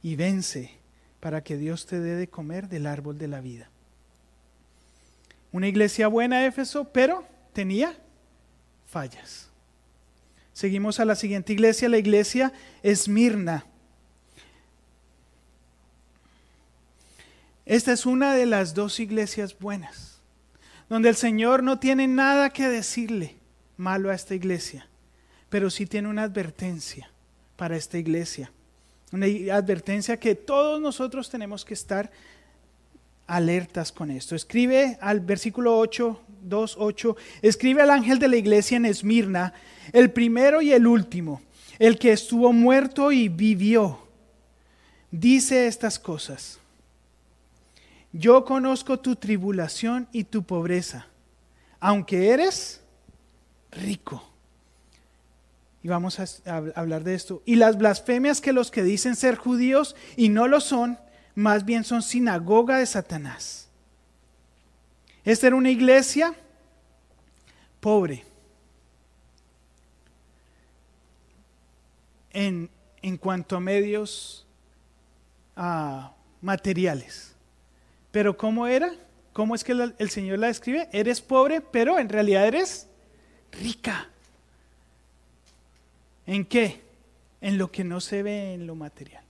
[0.02, 0.72] Y vence
[1.20, 3.70] para que Dios te dé de comer del árbol de la vida.
[5.52, 7.96] Una iglesia buena Éfeso, pero tenía
[8.88, 9.48] fallas.
[10.52, 13.64] Seguimos a la siguiente iglesia, la iglesia Esmirna.
[17.66, 20.18] Esta es una de las dos iglesias buenas,
[20.88, 23.36] donde el Señor no tiene nada que decirle
[23.76, 24.86] malo a esta iglesia,
[25.48, 27.10] pero sí tiene una advertencia
[27.56, 28.52] para esta iglesia.
[29.12, 32.10] Una advertencia que todos nosotros tenemos que estar
[33.26, 34.34] alertas con esto.
[34.34, 39.54] Escribe al versículo 8, 2, 8, escribe al ángel de la iglesia en Esmirna,
[39.92, 41.40] el primero y el último,
[41.78, 44.00] el que estuvo muerto y vivió.
[45.10, 46.58] Dice estas cosas.
[48.16, 51.08] Yo conozco tu tribulación y tu pobreza,
[51.80, 52.80] aunque eres
[53.72, 54.22] rico.
[55.82, 57.42] Y vamos a hablar de esto.
[57.44, 60.96] Y las blasfemias que los que dicen ser judíos y no lo son,
[61.34, 63.68] más bien son sinagoga de Satanás.
[65.24, 66.36] Esta era una iglesia
[67.80, 68.24] pobre
[72.30, 72.70] en,
[73.02, 74.46] en cuanto a medios
[76.40, 77.33] materiales.
[78.14, 78.94] Pero ¿cómo era?
[79.32, 80.88] ¿Cómo es que el Señor la describe?
[80.92, 82.86] Eres pobre, pero en realidad eres
[83.50, 84.08] rica.
[86.24, 86.80] ¿En qué?
[87.40, 89.24] En lo que no se ve en lo material.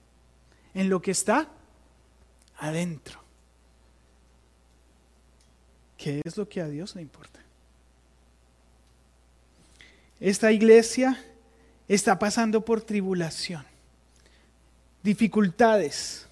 [0.75, 1.49] En lo que está
[2.59, 3.18] adentro.
[5.97, 7.40] ¿Qué es lo que a Dios le importa?
[10.20, 11.25] Esta iglesia
[11.88, 13.64] está pasando por tribulación,
[15.03, 16.23] dificultades.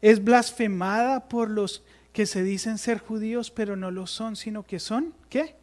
[0.00, 1.82] Es blasfemada por los
[2.12, 5.56] que se dicen ser judíos, pero no lo son, sino que son, ¿qué?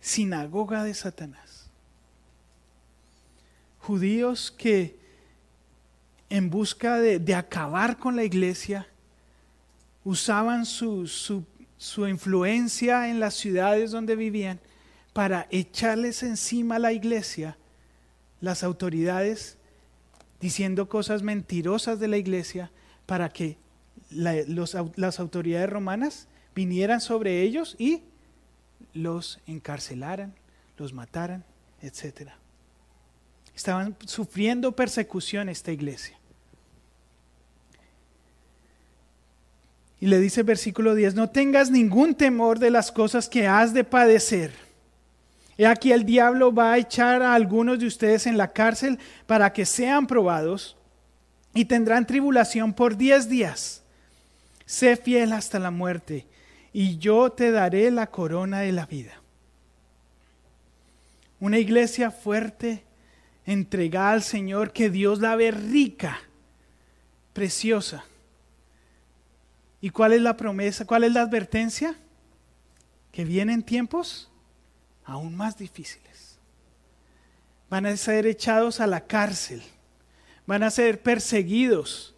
[0.00, 1.70] Sinagoga de Satanás.
[3.80, 4.98] Judíos que
[6.30, 8.86] en busca de, acabar con la iglesia,
[10.04, 14.60] usaban su, su influencia en las ciudades donde vivían
[15.12, 17.56] para echarles encima a la iglesia
[18.40, 19.57] las autoridades
[20.40, 22.70] diciendo cosas mentirosas de la iglesia
[23.06, 23.56] para que
[24.10, 28.02] las autoridades romanas vinieran sobre ellos y
[28.94, 30.34] los encarcelaran,
[30.76, 31.44] los mataran,
[31.82, 32.30] etc.
[33.54, 36.16] Estaban sufriendo persecución esta iglesia.
[40.00, 43.74] Y le dice el versículo 10, no tengas ningún temor de las cosas que has
[43.74, 44.52] de padecer.
[45.58, 49.52] He aquí el diablo va a echar a algunos de ustedes en la cárcel para
[49.52, 50.76] que sean probados
[51.52, 53.82] y tendrán tribulación por diez días.
[54.64, 56.26] Sé fiel hasta la muerte
[56.72, 59.20] y yo te daré la corona de la vida.
[61.40, 62.84] Una iglesia fuerte,
[63.44, 66.20] entregada al Señor, que Dios la ve rica,
[67.32, 68.04] preciosa
[69.80, 70.84] ¿Y cuál es la promesa?
[70.86, 71.94] ¿Cuál es la advertencia?
[73.12, 74.27] Que vienen tiempos
[75.08, 76.38] aún más difíciles.
[77.70, 79.62] Van a ser echados a la cárcel,
[80.46, 82.14] van a ser perseguidos,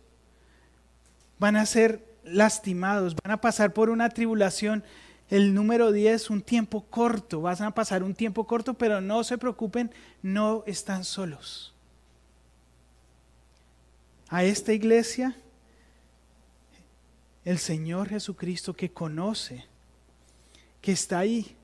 [1.38, 4.84] van a ser lastimados, van a pasar por una tribulación.
[5.28, 9.38] El número 10, un tiempo corto, van a pasar un tiempo corto, pero no se
[9.38, 11.72] preocupen, no están solos.
[14.28, 15.36] A esta iglesia
[17.44, 19.64] el Señor Jesucristo que conoce,
[20.80, 21.56] que está ahí.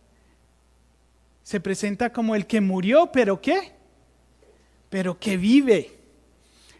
[1.46, 3.70] Se presenta como el que murió, pero ¿qué?
[4.88, 5.96] Pero que vive.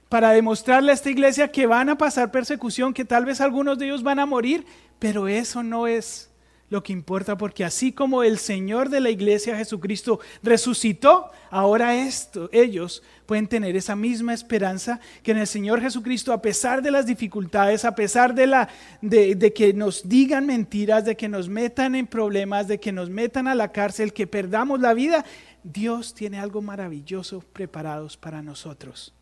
[0.09, 3.87] Para demostrarle a esta iglesia que van a pasar persecución, que tal vez algunos de
[3.87, 4.67] ellos van a morir,
[4.99, 6.33] pero eso no es
[6.69, 12.49] lo que importa, porque así como el Señor de la iglesia Jesucristo resucitó, ahora esto,
[12.53, 17.07] ellos pueden tener esa misma esperanza que en el Señor Jesucristo, a pesar de las
[17.07, 18.69] dificultades, a pesar de, la,
[19.01, 23.11] de, de que nos digan mentiras, de que nos metan en problemas, de que nos
[23.11, 25.25] metan a la cárcel, que perdamos la vida,
[25.63, 29.13] Dios tiene algo maravilloso preparados para nosotros.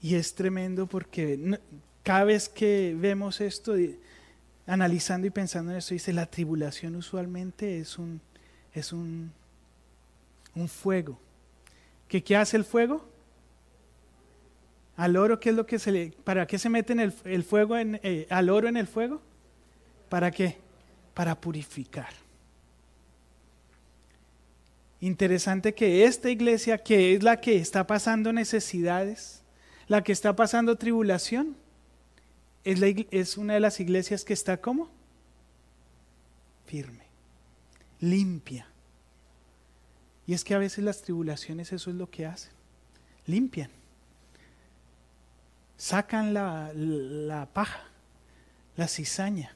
[0.00, 1.58] Y es tremendo porque
[2.02, 3.74] cada vez que vemos esto,
[4.66, 8.20] analizando y pensando en esto, dice, la tribulación usualmente es un,
[8.72, 9.32] es un,
[10.54, 11.18] un fuego.
[12.08, 13.08] ¿Qué, ¿Qué hace el fuego?
[14.96, 16.12] Al oro, ¿qué es lo que se le...
[16.24, 19.20] ¿Para qué se mete el, el fuego en, eh, al oro en el fuego?
[20.08, 20.56] ¿Para qué?
[21.14, 22.12] Para purificar.
[25.00, 29.42] Interesante que esta iglesia, que es la que está pasando necesidades,
[29.86, 31.56] la que está pasando tribulación,
[32.66, 34.90] es, una de las iglesias que está como
[36.66, 37.04] firme,
[38.00, 38.66] limpia.
[40.26, 42.50] Y es que a veces las tribulaciones eso es lo que hacen,
[43.26, 43.70] limpian,
[45.76, 47.84] sacan la, la paja,
[48.76, 49.54] la cizaña.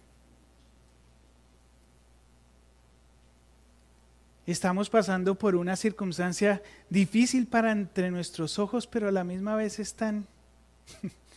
[4.47, 9.81] Estamos pasando por una circunstancia difícil para entre nuestros ojos, pero a la misma vez
[9.81, 10.29] es tan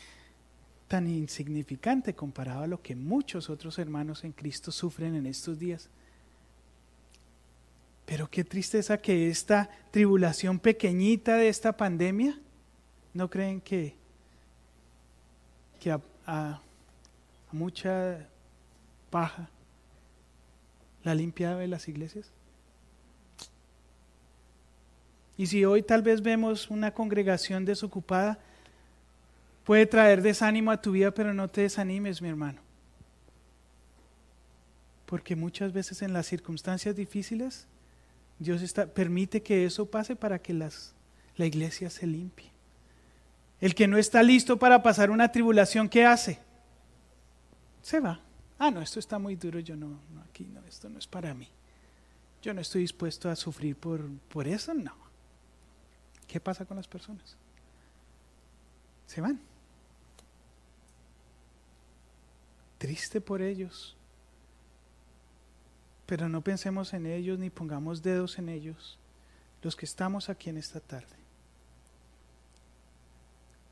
[0.87, 5.89] tan insignificante comparado a lo que muchos otros hermanos en Cristo sufren en estos días.
[8.05, 12.37] Pero qué tristeza que esta tribulación pequeñita de esta pandemia,
[13.13, 13.95] ¿no creen que,
[15.79, 16.61] que a,
[17.51, 18.27] mucha
[19.09, 19.49] paja
[21.03, 22.31] la limpiada de las iglesias?
[25.37, 28.37] Y si hoy tal vez vemos una congregación desocupada,
[29.63, 32.61] Puede traer desánimo a tu vida, pero no te desanimes, mi hermano.
[35.05, 37.67] Porque muchas veces en las circunstancias difíciles,
[38.39, 38.61] Dios
[38.93, 42.51] permite que eso pase para que la iglesia se limpie.
[43.61, 46.39] El que no está listo para pasar una tribulación, ¿qué hace?
[47.81, 48.19] Se va.
[48.59, 51.33] ah, no, esto está muy duro, yo no, no aquí no, esto no es para
[51.33, 51.47] mí.
[52.41, 54.93] Yo no estoy dispuesto a sufrir por, por eso, no.
[56.27, 57.37] ¿Qué pasa con las personas?
[59.07, 59.39] Se van.
[62.83, 63.95] Triste por ellos.
[66.05, 68.99] Pero no pensemos en ellos ni pongamos dedos en ellos,
[69.61, 71.15] los que estamos aquí en esta tarde.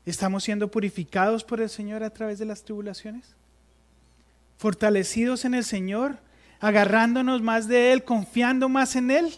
[0.06, 3.34] ¿Estamos siendo purificados por el Señor a través de las tribulaciones?
[4.56, 6.16] ¿Fortalecidos en el Señor?
[6.58, 8.04] ¿Agarrándonos más de Él?
[8.04, 9.30] ¿Confiando más en Él?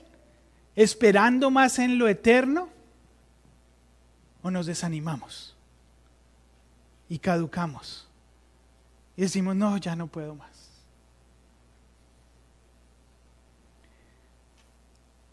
[0.76, 2.68] ¿Esperando más en lo eterno?
[4.40, 5.56] ¿O nos desanimamos?
[7.08, 8.03] Y caducamos.
[9.16, 10.50] Y decimos, no, ya no puedo más.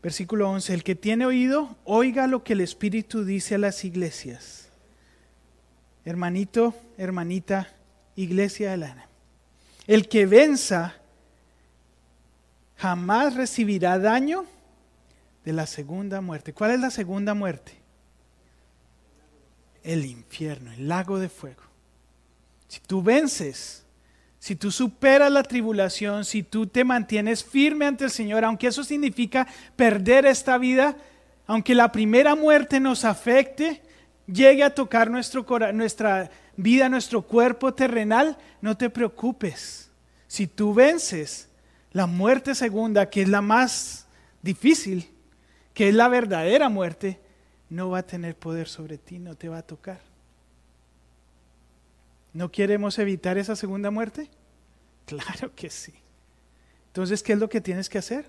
[0.02, 4.70] Versículo 11, el que tiene oído, oiga lo que el Espíritu dice a las iglesias.
[6.06, 7.70] Hermanito, hermanita,
[8.16, 9.08] iglesia de lana.
[9.86, 10.96] El que venza
[12.78, 14.46] jamás recibirá daño
[15.46, 16.54] de la segunda muerte.
[16.54, 17.74] ¿Cuál es la segunda muerte?
[19.84, 21.71] El infierno, el lago de fuego.
[22.72, 23.84] Si tú vences,
[24.40, 28.86] si tú superas la tribulación, si tú te mantienes firme ante el Señor, aunque eso
[28.86, 29.46] significa
[29.76, 30.96] perder esta vida,
[31.48, 33.82] aunque la primera muerte nos afecte,
[34.26, 39.92] llegue a tocar nuestro, nuestra vida, nuestro cuerpo terrenal, no te preocupes.
[40.30, 41.50] Si tú vences
[41.92, 44.08] la muerte segunda, que es la más
[44.42, 45.10] difícil,
[45.74, 47.20] que es la verdadera muerte,
[47.70, 50.11] no va a tener poder sobre ti, no te va a tocar.
[52.34, 54.30] ¿No queremos evitar esa segunda muerte?
[55.06, 55.94] Claro que sí.
[56.88, 58.26] Entonces, ¿qué es lo que tienes que hacer?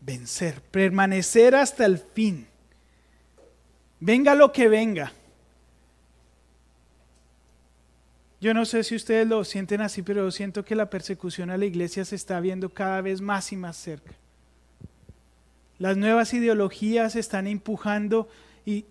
[0.00, 2.48] Vencer, permanecer hasta el fin.
[4.00, 5.12] Venga lo que venga.
[8.40, 11.66] Yo no sé si ustedes lo sienten así, pero siento que la persecución a la
[11.66, 14.14] iglesia se está viendo cada vez más y más cerca.
[15.78, 18.28] Las nuevas ideologías están empujando
[18.64, 18.86] y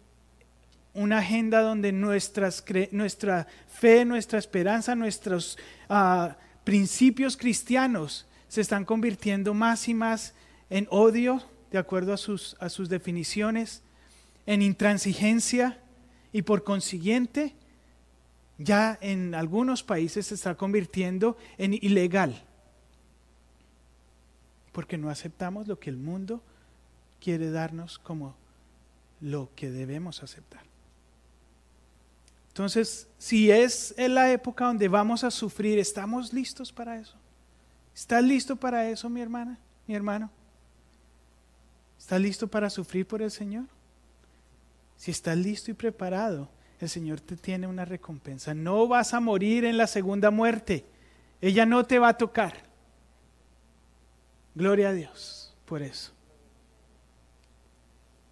[0.98, 5.58] una agenda donde nuestra fe, nuestra esperanza, nuestros
[5.90, 6.30] uh,
[6.64, 10.34] principios cristianos se están convirtiendo más y más
[10.70, 11.42] en odio,
[11.72, 13.84] de acuerdo a sus definiciones,
[14.46, 15.80] en intransigencia
[16.34, 17.54] y por consiguiente
[18.58, 22.44] ya en algunos países se está convirtiendo en ilegal,
[24.72, 26.42] porque no aceptamos lo que el mundo
[27.22, 28.36] quiere darnos como
[29.22, 30.67] lo que debemos aceptar.
[32.58, 37.16] Entonces, si es en la época donde vamos a sufrir, ¿estamos listos para eso?
[37.94, 40.32] ¿Estás listo para eso, mi hermana, mi hermano?
[42.00, 43.66] ¿Estás listo para sufrir por el Señor?
[44.96, 46.50] Si estás listo y preparado,
[46.80, 48.56] el Señor te tiene una recompensa.
[48.56, 50.84] No vas a morir en la segunda muerte.
[51.42, 52.56] Ella no te va a tocar.
[54.56, 56.12] Gloria a Dios por eso.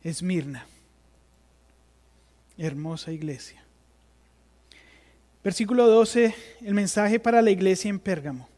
[0.01, 0.65] Esmirna,
[2.57, 3.64] hermosa iglesia.
[5.45, 6.33] Versículo 12,
[6.63, 8.49] el mensaje para la iglesia en Pérgamo.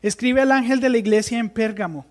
[0.00, 2.06] Escribe al ángel de la iglesia en Pérgamo.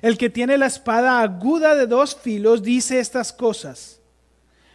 [0.00, 3.98] El que tiene la espada aguda de dos filos dice estas cosas.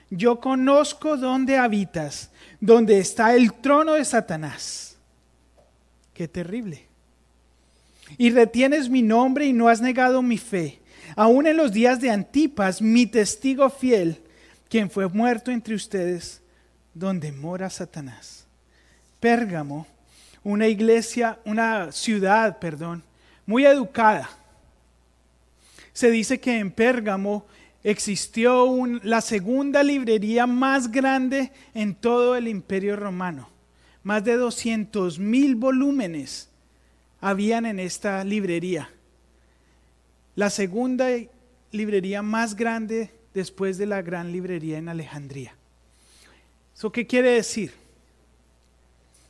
[0.09, 4.97] Yo conozco dónde habitas, donde está el trono de Satanás.
[6.13, 6.87] Qué terrible.
[8.17, 10.81] Y retienes mi nombre y no has negado mi fe.
[11.15, 14.21] Aún en los días de Antipas, mi testigo fiel,
[14.67, 16.41] quien fue muerto entre ustedes,
[16.95, 18.47] donde mora Satanás.
[19.19, 19.85] Pérgamo,
[20.43, 23.03] una iglesia, una ciudad, perdón,
[23.45, 24.29] muy educada.
[25.93, 27.45] Se dice que en Pérgamo
[27.83, 28.67] existió
[29.03, 33.49] la segunda librería más grande en todo el imperio romano.
[34.01, 36.49] Más de 200 mil volúmenes
[37.19, 38.89] habían en esta librería.
[40.35, 41.07] La segunda
[41.71, 45.55] librería más grande después de la gran librería en Alejandría.
[46.75, 47.73] ¿Eso qué quiere decir?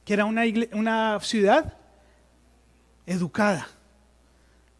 [0.03, 0.43] Que era una,
[0.73, 1.77] una ciudad
[3.05, 3.67] educada,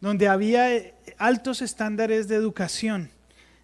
[0.01, 3.11] donde había eh, altos estándares de educación,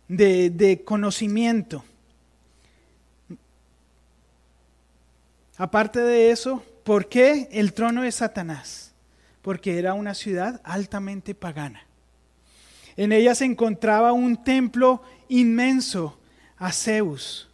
[0.08, 1.84] de, de conocimiento.
[5.58, 8.93] Aparte de eso, ¿por qué el trono de Satanás?
[9.41, 11.88] Porque era una ciudad altamente pagana.
[12.95, 16.20] En ella se encontraba un templo inmenso
[16.58, 17.51] a Zeus,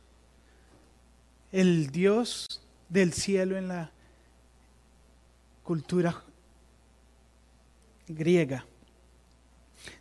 [1.51, 2.45] el Dios
[2.89, 3.91] del cielo en la
[5.63, 6.23] cultura
[8.07, 8.65] griega.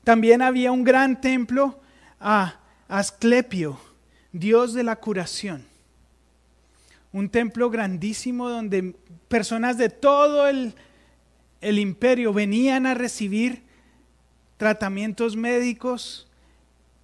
[0.04, 1.80] También había un gran templo
[2.20, 3.78] a Asclepio,
[4.32, 5.64] Dios de la curación.
[7.12, 8.94] un templo grandísimo donde
[9.28, 10.74] personas de todo el,
[11.62, 13.62] imperio venían a recibir
[14.58, 16.28] tratamientos médicos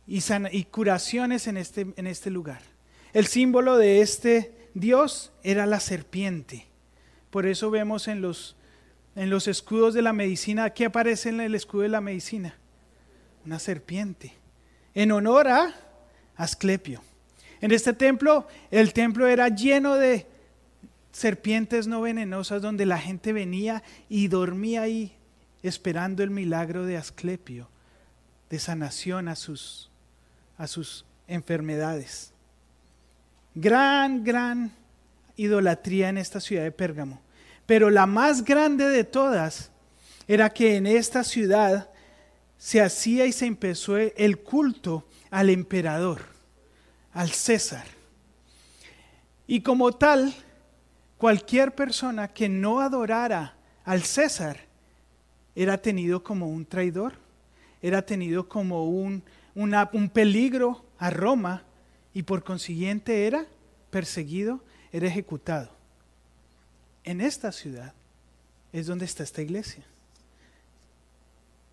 [0.06, 0.20] y,
[0.64, 2.71] curaciones en este, en este lugar.
[3.12, 6.66] El símbolo de este Dios era la serpiente.
[7.30, 8.56] Por eso vemos en los,
[9.16, 12.56] en los escudos de la medicina, ¿qué aparece en el escudo de la medicina?
[13.44, 14.34] Una serpiente.
[14.94, 15.74] En honor a
[16.36, 17.02] Asclepio.
[17.60, 20.26] En este templo, el templo era lleno de
[21.12, 25.14] serpientes no venenosas donde la gente venía y dormía ahí
[25.62, 27.68] esperando el milagro de Asclepio,
[28.50, 29.90] de sanación a sus,
[30.56, 32.31] a sus enfermedades.
[33.54, 34.72] Gran, gran
[35.36, 37.20] idolatría en esta ciudad de Pérgamo.
[37.66, 39.70] Pero la más grande de todas
[40.26, 41.90] era que en esta ciudad
[42.56, 46.22] se hacía y se empezó el culto al emperador,
[47.12, 47.86] al César.
[49.46, 50.32] Y como tal,
[51.18, 54.58] cualquier persona que no adorara al César
[55.54, 57.14] era tenido como un traidor,
[57.82, 59.22] era tenido como un,
[59.54, 61.64] un peligro a Roma
[62.14, 63.46] y por consiguiente era
[63.90, 65.70] perseguido, era ejecutado.
[67.04, 67.94] En esta ciudad
[68.72, 69.84] es donde está esta iglesia.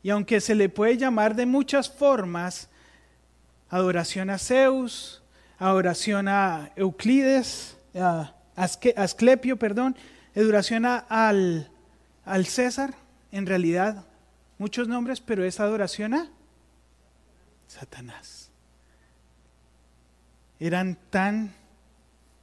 [0.01, 2.69] Y aunque se le puede llamar de muchas formas,
[3.69, 5.21] adoración a Zeus,
[5.57, 9.95] adoración a Euclides, a Asclepio, perdón,
[10.35, 11.69] adoración al,
[12.25, 12.93] al César,
[13.31, 14.05] en realidad
[14.57, 16.29] muchos nombres, pero es adoración a
[17.67, 18.48] Satanás.
[20.59, 21.53] Eran tan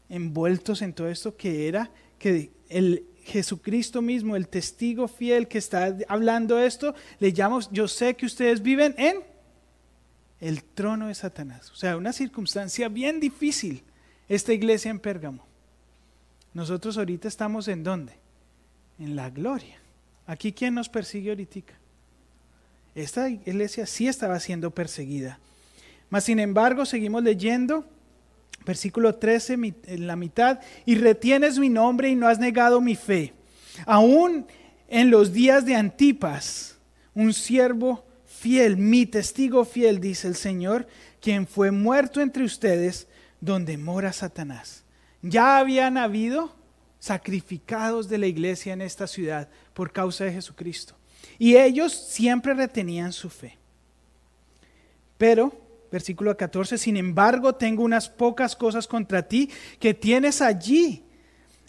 [0.08, 5.96] envueltos en todo esto que era que el Jesucristo mismo, el testigo fiel que está
[6.08, 9.16] hablando esto, le llamo, yo sé que ustedes viven en
[10.40, 11.70] el trono de Satanás.
[11.72, 13.82] O sea, una circunstancia bien difícil
[14.28, 15.44] esta iglesia en Pérgamo.
[16.54, 18.14] Nosotros ahorita estamos en dónde?
[18.98, 19.76] En la gloria.
[20.26, 21.74] Aquí, ¿quién nos persigue ahorita?
[22.94, 25.38] Esta iglesia sí estaba siendo perseguida.
[26.08, 27.84] Mas, sin embargo, seguimos leyendo,
[28.64, 29.54] versículo 13,
[29.86, 33.32] en la mitad, y retienes mi nombre y no has negado mi fe.
[33.84, 34.46] Aún
[34.88, 36.78] en los días de Antipas,
[37.14, 40.86] un siervo fiel, mi testigo fiel, dice el Señor,
[41.20, 43.08] quien fue muerto entre ustedes,
[43.40, 44.84] donde mora Satanás.
[45.22, 46.54] Ya habían habido
[46.98, 50.94] sacrificados de la iglesia en esta ciudad por causa de Jesucristo.
[51.38, 53.58] Y ellos siempre retenían su fe.
[55.18, 61.04] Pero, versículo 14, sin embargo, tengo unas pocas cosas contra ti que tienes allí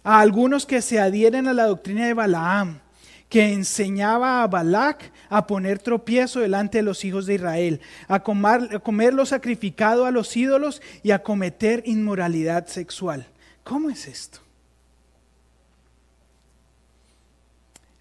[0.04, 2.80] a algunos que se adhieren a la doctrina de Balaam,
[3.30, 8.76] que enseñaba a Balac a poner tropiezo delante de los hijos de Israel, a comer,
[8.76, 13.28] a comer lo sacrificado a los ídolos y a cometer inmoralidad sexual.
[13.64, 14.40] ¿Cómo es esto?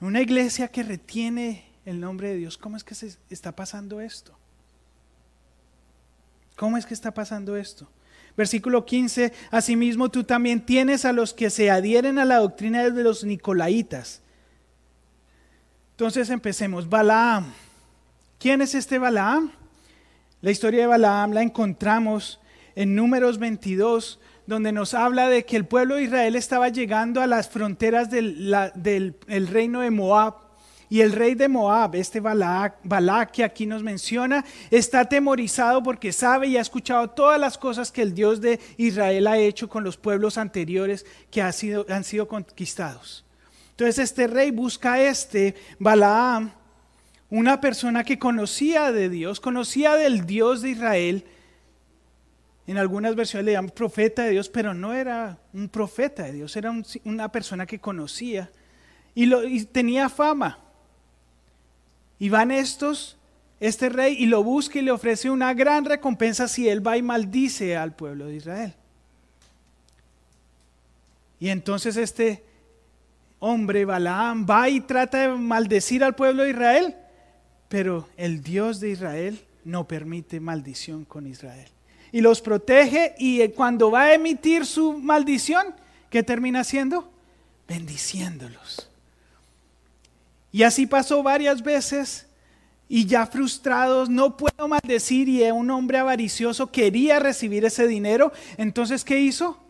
[0.00, 4.36] Una iglesia que retiene el nombre de Dios, ¿cómo es que se está pasando esto?
[6.56, 7.86] ¿Cómo es que está pasando esto?
[8.36, 13.02] Versículo 15, asimismo tú también tienes a los que se adhieren a la doctrina de
[13.02, 14.22] los nicolaitas.
[15.92, 16.88] Entonces empecemos.
[16.88, 17.52] Balaam.
[18.38, 19.50] ¿Quién es este Balaam?
[20.42, 22.38] La historia de Balaam la encontramos
[22.74, 27.26] en números 22, donde nos habla de que el pueblo de Israel estaba llegando a
[27.26, 29.16] las fronteras del,
[29.50, 30.34] reino de Moab.
[30.88, 36.46] Y el rey de Moab, este Balac, que aquí nos menciona, está atemorizado porque sabe
[36.46, 39.96] y ha escuchado todas las cosas que el Dios de Israel ha hecho con los
[39.96, 43.24] pueblos anteriores que han sido, conquistados.
[43.70, 46.52] Entonces este rey busca a este Balaam,
[47.28, 51.24] una persona que conocía de Dios, conocía del Dios de Israel,
[52.68, 56.56] en algunas versiones le llaman profeta de Dios, pero no era un profeta de Dios,
[56.56, 56.72] era
[57.04, 58.50] una persona que conocía
[59.14, 60.58] y, tenía fama.
[62.18, 63.16] Y van estos,
[63.60, 67.02] este rey, y lo busca y le ofrece una gran recompensa si él va y
[67.02, 68.74] maldice al pueblo de Israel.
[71.38, 72.44] Y entonces este
[73.38, 76.96] hombre, Balaam, va y trata de maldecir al pueblo de Israel,
[77.68, 81.68] pero el Dios de Israel no permite maldición con Israel
[82.16, 85.74] y los protege y cuando va a emitir su maldición,
[86.08, 87.10] ¿qué termina haciendo?
[87.68, 88.85] Bendiciéndolos.
[90.52, 92.26] Y así pasó varias veces
[92.88, 99.04] y ya frustrados, no puedo maldecir y un hombre avaricioso quería recibir ese dinero, entonces
[99.04, 99.60] ¿qué hizo?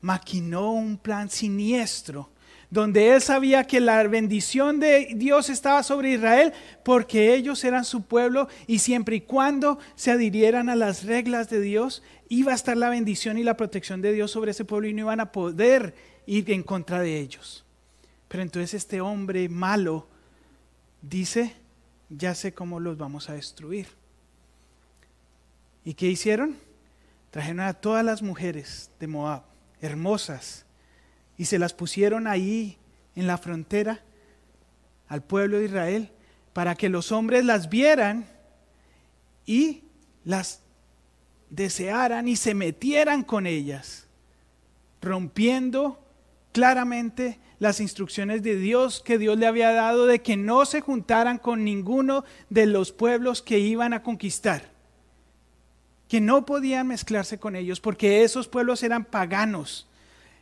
[0.00, 2.30] Maquinó un plan siniestro
[2.70, 6.52] donde él sabía que la bendición de Dios estaba sobre Israel
[6.84, 11.60] porque ellos eran su pueblo y siempre y cuando se adhirieran a las reglas de
[11.60, 14.94] Dios, iba a estar la bendición y la protección de Dios sobre ese pueblo y
[14.94, 15.94] no iban a poder
[16.26, 17.64] ir en contra de ellos.
[18.28, 20.08] Pero entonces este hombre malo
[21.08, 21.54] dice,
[22.08, 23.88] ya sé cómo los vamos a destruir.
[25.84, 26.56] ¿Y qué hicieron?
[27.30, 29.42] Trajeron a todas las mujeres de Moab,
[29.80, 30.64] hermosas,
[31.36, 32.78] y se las pusieron ahí
[33.14, 34.00] en la frontera
[35.08, 36.10] al pueblo de Israel
[36.52, 38.26] para que los hombres las vieran
[39.44, 39.84] y
[40.24, 40.60] las
[41.50, 44.06] desearan y se metieran con ellas,
[45.00, 46.02] rompiendo
[46.52, 51.38] claramente las instrucciones de Dios que Dios le había dado de que no se juntaran
[51.38, 54.70] con ninguno de los pueblos que iban a conquistar,
[56.08, 59.88] que no podían mezclarse con ellos porque esos pueblos eran paganos.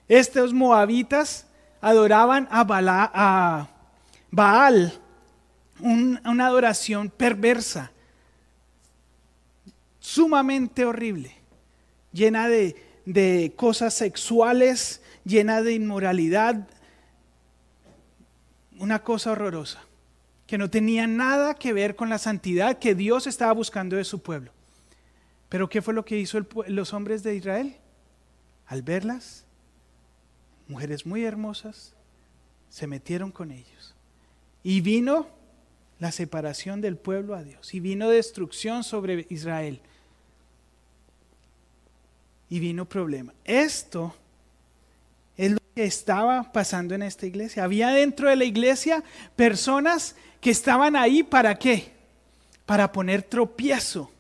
[0.09, 1.47] Estos moabitas
[1.81, 3.69] adoraban a,
[4.31, 4.93] Baal,
[5.79, 7.93] una adoración perversa,
[10.01, 11.35] sumamente horrible,
[12.13, 16.69] llena de, de cosas sexuales, llena de inmoralidad,
[18.79, 19.83] una cosa horrorosa,
[20.47, 24.21] que no tenía nada que ver con la santidad que Dios estaba buscando de su
[24.21, 24.53] pueblo.
[25.49, 27.77] Pero ¿qué fue lo que hizo los hombres de Israel?
[28.67, 29.45] Al verlas,
[30.69, 31.95] mujeres muy hermosas,
[32.69, 33.95] se metieron con ellos.
[34.63, 35.29] Y vino
[35.99, 37.73] la separación del pueblo a Dios.
[37.75, 39.81] Y vino destrucción sobre Israel.
[42.49, 43.33] Y vino problema.
[43.45, 44.15] Esto
[45.75, 47.65] estaba pasando en esta iglesia.
[47.65, 49.03] Había dentro de la iglesia
[49.37, 51.93] personas que estaban ahí para qué?
[52.67, 54.11] Para poner tropiezo,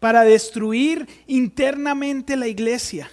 [0.00, 3.10] para destruir internamente la iglesia,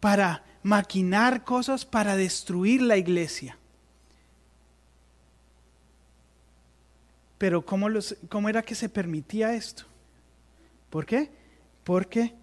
[0.00, 3.58] para maquinar cosas para destruir la iglesia.
[7.38, 7.88] Pero ¿cómo,
[8.28, 9.84] ¿cómo era que se permitía esto?
[10.90, 11.30] ¿Por qué?
[11.82, 12.34] Porque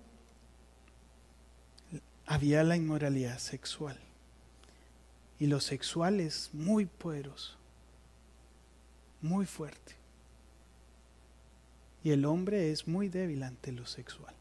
[2.30, 3.98] había la inmoralidad sexual.
[5.40, 7.56] Y lo sexual es muy poderoso,
[9.20, 9.96] muy fuerte.
[12.04, 14.34] Y el hombre es muy débil ante lo sexual.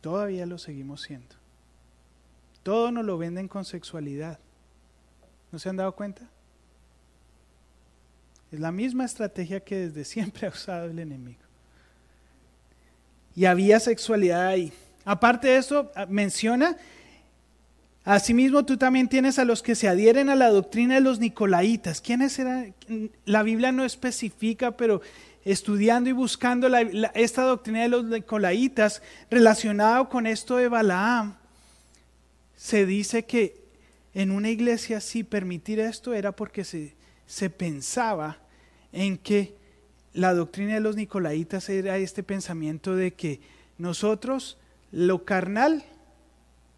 [0.00, 1.36] Todavía lo seguimos siendo.
[2.62, 4.38] Todo nos lo venden con sexualidad.
[5.52, 6.26] ¿No se han dado cuenta?
[8.50, 11.40] Es la misma estrategia que desde siempre ha usado el enemigo.
[13.36, 14.72] Y había sexualidad ahí.
[15.04, 16.76] Aparte de eso, ah, menciona,
[18.04, 22.00] asimismo tú también tienes a los que se adhieren a la doctrina de los nicolaitas.
[22.00, 22.74] ¿Quiénes eran?
[23.24, 25.02] La Biblia no especifica, pero
[25.44, 26.68] estudiando y buscando
[27.14, 31.36] esta doctrina de los nicolaitas relacionado con esto de Balaam,
[32.56, 33.62] se dice que
[34.14, 36.94] en una iglesia así permitir esto era porque se,
[37.26, 38.38] se pensaba
[38.92, 39.54] en que
[40.14, 43.40] la doctrina de los nicolaitas era este pensamiento de que
[43.76, 44.56] nosotros
[44.94, 45.82] lo carnal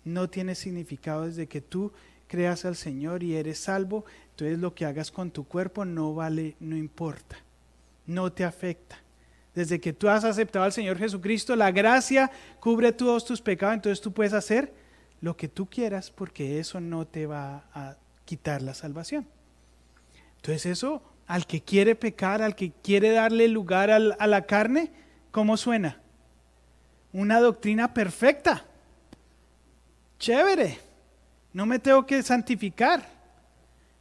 [0.05, 1.93] no tiene significado desde que tú
[2.29, 6.57] creas al Señor y eres salvo, entonces lo que hagas con tu cuerpo no vale,
[6.59, 7.37] no importa,
[8.07, 8.97] no te afecta.
[9.55, 14.01] Desde que tú has aceptado al Señor Jesucristo, la gracia cubre todos tus pecados, entonces
[14.01, 14.73] tú puedes hacer
[15.21, 19.27] lo que tú quieras porque eso no te va a quitar la salvación.
[20.37, 24.91] Entonces eso, al que quiere pecar, al que quiere darle lugar a la carne,
[25.33, 26.01] ¿cómo suena?
[27.13, 28.65] Una doctrina perfecta.
[30.19, 30.79] Chévere.
[31.53, 33.17] No me tengo que santificar.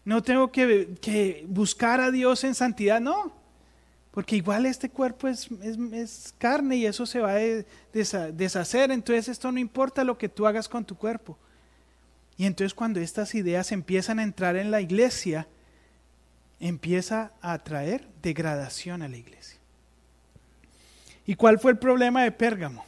[0.03, 3.33] No tengo que, buscar a Dios en santidad, no.
[4.11, 5.49] Porque igual este cuerpo es,
[6.37, 8.91] carne y eso se va a deshacer.
[8.91, 11.37] Entonces esto no importa lo que tú hagas con tu cuerpo.
[12.37, 15.47] Y entonces cuando estas ideas empiezan a entrar en la iglesia,
[16.59, 19.59] empieza a traer degradación a la iglesia.
[21.25, 22.85] ¿Y cuál fue el problema de Pérgamo?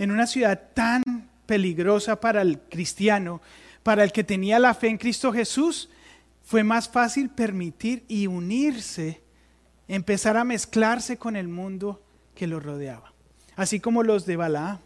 [0.00, 1.02] En una ciudad tan
[1.44, 3.42] peligrosa para el cristiano,
[3.82, 5.90] para el que tenía la fe en Cristo Jesús,
[6.42, 9.20] fue más fácil permitir y unirse,
[9.88, 12.02] empezar a mezclarse con el mundo
[12.34, 13.12] que lo rodeaba.
[13.56, 14.78] Así como los de Balaam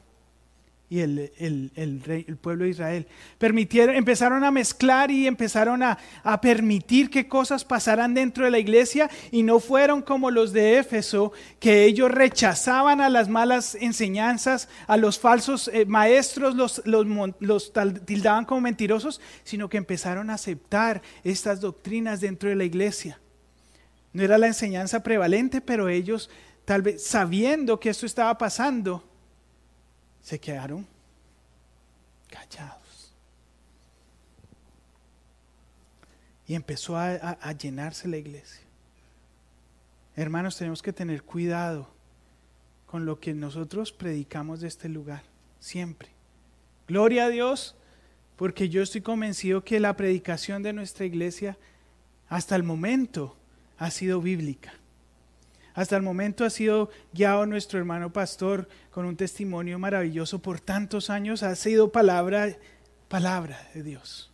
[0.91, 3.07] y el, el, pueblo de Israel.
[3.39, 8.59] Permitieron, empezaron a mezclar y empezaron a, a, permitir que cosas pasaran dentro de la
[8.59, 14.68] iglesia y no fueron como los de Éfeso, que ellos rechazaban a las malas enseñanzas,
[14.87, 17.07] a los falsos eh, maestros, los, los,
[17.41, 17.72] los
[18.05, 23.18] tildaban como mentirosos, sino que empezaron a aceptar estas doctrinas dentro de la iglesia.
[24.12, 26.30] No era la enseñanza prevalente, pero ellos,
[26.64, 29.03] tal vez sabiendo que esto estaba pasando,
[30.25, 30.87] se quedaron
[32.31, 33.12] callados.
[36.49, 38.62] Y empezó a, llenarse la iglesia.
[40.16, 41.89] Hermanos, tenemos que tener cuidado
[42.87, 45.22] con lo que nosotros predicamos de este lugar,
[45.61, 46.11] siempre.
[46.87, 47.77] Gloria a Dios,
[48.37, 51.57] porque yo estoy convencido que la predicación de nuestra iglesia
[52.29, 53.37] hasta el momento
[53.79, 54.75] ha sido bíblica.
[55.75, 61.11] Hasta el momento ha sido guiado nuestro hermano pastor con un testimonio maravilloso por tantos
[61.11, 61.43] años.
[61.43, 62.57] Ha sido palabra,
[63.09, 64.31] palabra de Dios.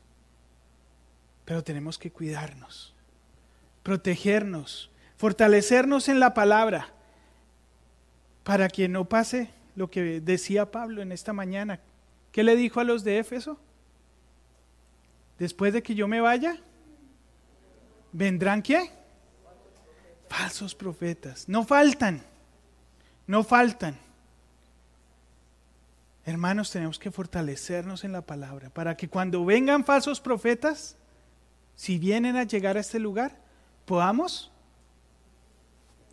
[1.46, 2.94] Pero tenemos que cuidarnos,
[3.82, 6.92] protegernos, fortalecernos en la palabra
[8.44, 11.80] para que no pase lo que decía Pablo en esta mañana.
[12.32, 13.58] ¿Qué le dijo a los de Éfeso?
[15.38, 16.58] Después de que yo me vaya,
[18.12, 18.99] ¿vendrán qué?
[20.30, 21.48] Falsos profetas.
[21.48, 22.22] No faltan.
[23.26, 23.98] No faltan.
[26.24, 30.96] Hermanos, tenemos que fortalecernos en la palabra para que cuando vengan falsos profetas,
[31.74, 33.36] si vienen a llegar a este lugar,
[33.86, 34.52] podamos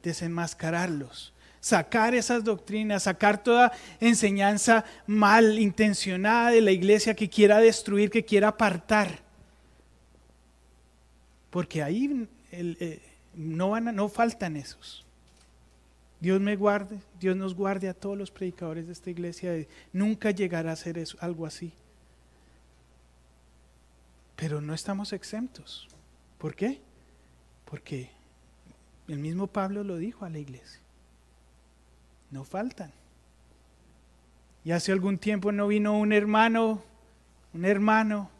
[0.01, 8.09] desenmascararlos, sacar esas doctrinas, sacar toda enseñanza mal intencionada de la iglesia que quiera destruir,
[8.09, 9.20] que quiera apartar.
[11.51, 13.06] Porque ahí el, eh,
[13.38, 15.05] no, van no faltan esos.
[16.19, 20.31] Dios me guarde, Dios nos guarde a todos los predicadores de esta iglesia de nunca
[20.31, 21.71] llegar a hacer eso, algo así.
[24.35, 25.88] Pero no estamos exentos.
[26.39, 26.81] ¿Por qué?
[27.65, 28.09] Porque
[29.07, 30.79] el mismo Pablo lo dijo a la iglesia.
[32.31, 32.91] No faltan.
[34.65, 36.81] Y hace algún tiempo no vino un hermano,
[37.53, 38.31] un hermano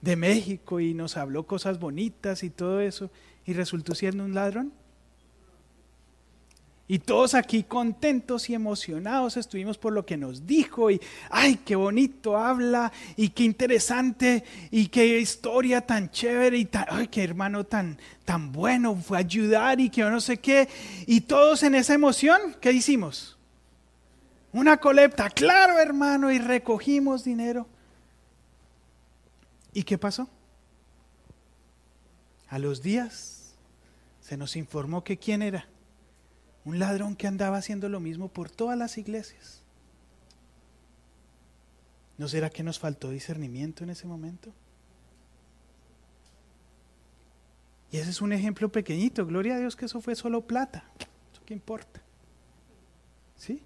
[0.00, 3.10] de México y nos habló cosas bonitas y todo eso
[3.50, 4.72] y resultó siendo un ladrón.
[6.86, 11.76] Y todos aquí contentos y emocionados estuvimos por lo que nos dijo y, ay, qué
[11.76, 17.64] bonito habla y qué interesante y qué historia tan chévere y tan, ay, qué hermano
[17.64, 20.68] tan, tan bueno, fue ayudar y que no sé qué.
[21.06, 23.36] Y todos en esa emoción, ¿qué hicimos?
[24.52, 27.68] Una colecta, claro hermano, y recogimos dinero.
[29.72, 30.28] ¿Y qué pasó?
[32.48, 33.39] A los días
[34.30, 35.66] se nos informó que quién era.
[36.64, 39.64] Un ladrón que andaba haciendo lo mismo por todas las iglesias.
[42.16, 44.52] ¿No será que nos faltó discernimiento en ese momento?
[47.90, 49.26] Y ese es un ejemplo pequeñito.
[49.26, 50.84] Gloria a Dios que eso fue solo plata.
[51.32, 52.00] ¿Eso qué importa?
[53.34, 53.64] ¿Sí?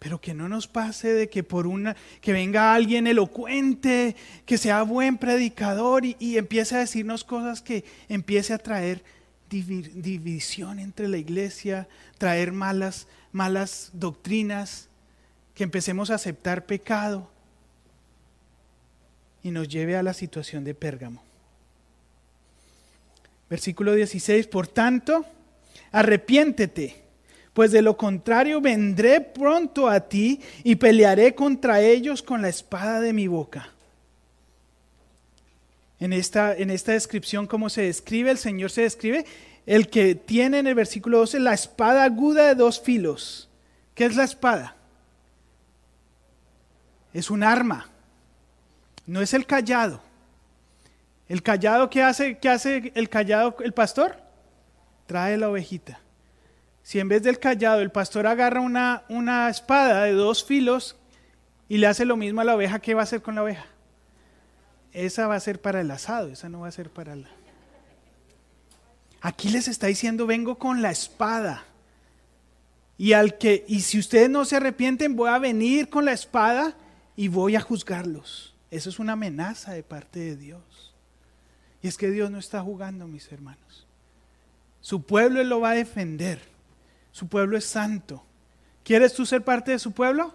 [0.00, 4.82] Pero que no nos pase de que por una que venga alguien elocuente, que sea
[4.82, 9.04] buen predicador y, empiece a decirnos cosas que empiece a traer
[9.48, 11.86] división entre la iglesia,
[12.18, 14.88] traer malas malas doctrinas,
[15.54, 17.30] que empecemos a aceptar pecado
[19.42, 21.22] y nos lleve a la situación de Pérgamo.
[23.48, 25.24] Versículo 16, por tanto,
[25.92, 27.02] arrepiéntete
[27.52, 33.00] pues de lo contrario vendré pronto a ti y pelearé contra ellos con la espada
[33.00, 33.70] de mi boca.
[35.98, 38.30] En esta, en esta descripción, ¿cómo se describe?
[38.30, 39.26] El Señor se describe
[39.66, 43.48] el que tiene en el versículo 12 la espada aguda de dos filos.
[43.94, 44.76] ¿Qué es la espada?
[47.12, 47.90] Es un arma,
[49.06, 50.00] no es el callado.
[51.28, 54.16] ¿El callado qué hace, qué hace el callado el pastor?
[55.06, 56.00] Trae la ovejita.
[56.82, 60.96] Si en vez del callado el pastor agarra una, una espada de dos filos
[61.68, 63.66] y le hace lo mismo a la oveja, ¿qué va a hacer con la oveja?
[64.92, 67.28] Esa va a ser para el asado, esa no va a ser para la...
[69.20, 71.64] Aquí les está diciendo, vengo con la espada.
[72.96, 76.74] Y al que y si ustedes no se arrepienten, voy a venir con la espada
[77.16, 78.54] y voy a juzgarlos.
[78.70, 80.94] Eso es una amenaza de parte de Dios.
[81.82, 83.86] Y es que Dios no está jugando, mis hermanos.
[84.80, 86.49] Su pueblo lo va a defender.
[87.12, 88.24] Su pueblo es santo.
[88.84, 90.34] ¿Quieres tú ser parte de su pueblo?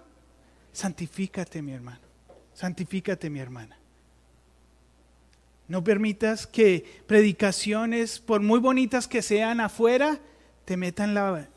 [0.71, 1.99] Santifícate, mi hermano.
[2.53, 3.77] Santifícate, mi hermana.
[5.67, 10.19] No permitas que predicaciones, por muy bonitas que sean afuera,
[10.63, 11.49] te metan la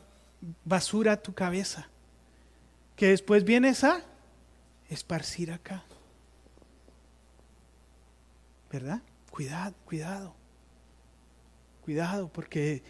[0.65, 1.87] basura a tu cabeza.
[2.95, 4.03] Que después vienes a
[4.89, 5.83] esparcir acá.
[8.71, 9.01] ¿Verdad?
[9.31, 10.35] Cuidado, cuidado.
[11.83, 12.83] Cuidado, porque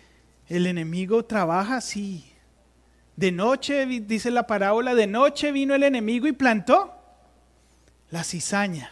[0.50, 2.26] el enemigo trabaja así.
[3.16, 6.95] De noche, dice la parábola, de noche vino el enemigo y plantó
[8.10, 8.91] la cizaña.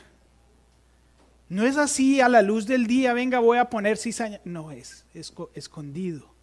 [1.49, 4.39] No es así a la luz del día, venga, voy a poner cizaña.
[4.43, 6.33] No, es, es escondido,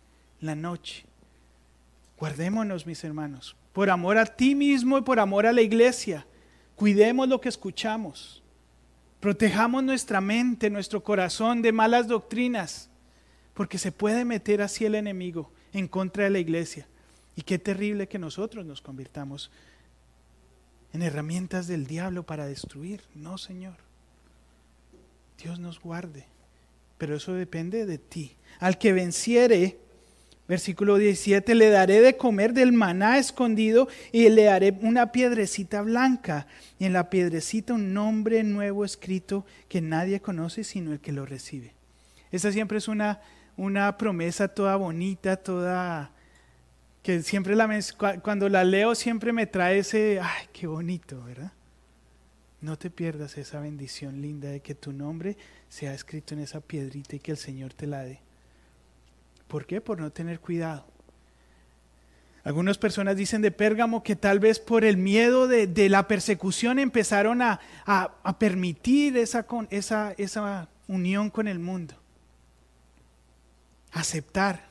[0.41, 1.05] la noche.
[2.19, 6.27] Guardémonos, mis hermanos, por amor a ti mismo y por amor a la iglesia.
[6.75, 8.43] Cuidemos lo que escuchamos.
[9.21, 12.91] Protejamos nuestra mente, nuestro corazón de malas doctrinas,
[13.55, 16.87] porque se puede meter así el enemigo en contra de la iglesia.
[17.37, 19.51] Y qué terrible que nosotros nos convirtamos
[20.93, 23.03] en herramientas del diablo para destruir.
[23.15, 23.77] No, Señor.
[25.43, 26.27] Dios nos guarde.
[26.99, 28.37] Pero eso depende de ti.
[28.61, 29.79] Al que venciere,
[30.47, 36.47] versículo 17, le daré de comer del maná escondido y le daré una piedrecita blanca.
[36.79, 41.27] Y en la piedrecita un nombre nuevo escrito que nadie conoce sino el que lo
[41.27, 41.75] recibe.
[42.31, 43.21] Esa siempre es una,
[43.57, 46.11] una promesa toda bonita, toda
[47.03, 47.69] que siempre la
[48.23, 51.53] cuando la leo siempre me trae ese, ay, qué bonito, ¿verdad?
[52.63, 55.37] No te pierdas esa bendición linda de que tu nombre
[55.69, 58.21] sea escrito en esa piedrita y que el Señor te la dé.
[59.49, 59.83] ¿Por qué?
[59.83, 60.87] Por no tener cuidado.
[62.43, 67.43] Algunas personas dicen de Pérgamo que tal vez por el miedo de, la persecución empezaron
[67.43, 67.61] a,
[68.39, 71.97] permitir esa, esa, esa unión con el mundo.
[73.95, 74.69] Aceptar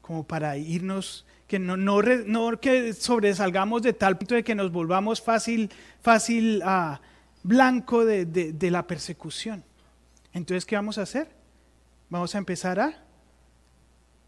[0.00, 4.70] como para irnos, que no, no, no que sobresalgamos de tal punto de que nos
[4.70, 5.70] volvamos fácil,
[6.00, 6.96] fácil uh,
[7.42, 9.64] blanco de, de, la persecución.
[10.32, 11.28] Entonces, ¿qué vamos a hacer?
[12.10, 13.04] Vamos a empezar a,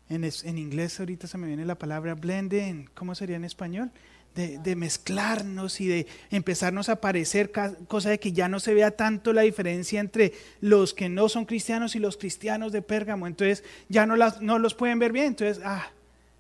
[0.09, 3.91] en, en inglés ahorita se me viene la palabra blending, ¿cómo sería en español?
[4.35, 7.53] De, de, mezclarnos y de empezarnos a parecer,
[7.87, 11.45] cosa de que ya no se vea tanto la diferencia entre los que no son
[11.45, 13.29] cristianos y los cristianos de Pérgamo.
[13.29, 15.27] Entonces ya no, las, no los pueden ver bien.
[15.27, 15.87] Entonces, ah,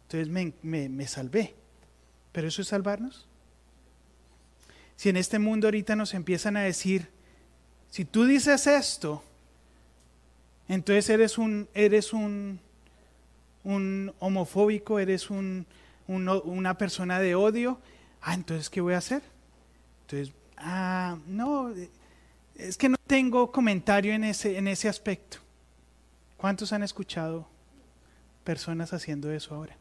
[0.07, 1.55] entonces me, me, me salvé.
[2.33, 3.29] ¿Pero eso es salvarnos?
[4.97, 7.09] Si en este mundo ahorita nos empiezan a decir,
[7.91, 9.23] si tú dices esto,
[10.69, 12.59] entonces eres un, eres un,
[13.63, 15.67] un homofóbico, eres un
[16.07, 17.81] una persona de odio,
[18.21, 19.23] ah, entonces, ¿qué voy a hacer?
[20.03, 21.73] Entonces, ah, no,
[22.55, 25.39] es que no tengo comentario en ese, en ese aspecto.
[26.37, 27.49] ¿Cuántos han escuchado
[28.45, 29.77] personas haciendo eso ahora?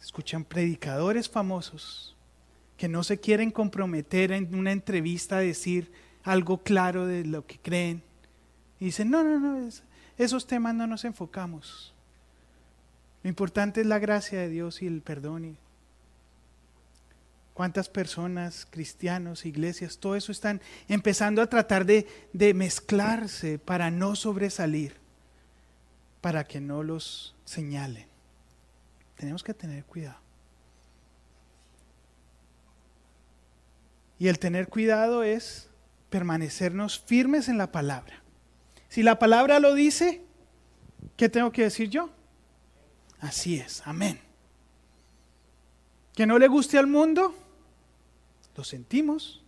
[0.00, 2.16] Escuchan predicadores famosos
[2.76, 5.90] que no se quieren comprometer en una entrevista a decir
[6.22, 8.02] algo claro de lo que creen.
[8.78, 9.68] Y dicen, no, no, no,
[10.16, 11.94] esos temas no nos enfocamos.
[13.28, 15.58] Lo importante es la gracia de Dios y el perdón.
[17.52, 24.16] ¿Cuántas personas, cristianos, iglesias, todo eso están empezando a tratar de, de mezclarse para no
[24.16, 24.94] sobresalir,
[26.22, 28.06] para que no los señalen?
[29.14, 30.20] Tenemos que tener cuidado.
[34.18, 35.68] Y el tener cuidado es
[36.08, 38.22] permanecernos firmes en la palabra.
[38.88, 40.22] Si la palabra lo dice,
[41.18, 42.08] ¿qué tengo que decir yo?
[43.20, 44.20] Así es, amén.
[46.14, 47.34] Que no le guste al mundo,
[48.56, 49.42] lo sentimos,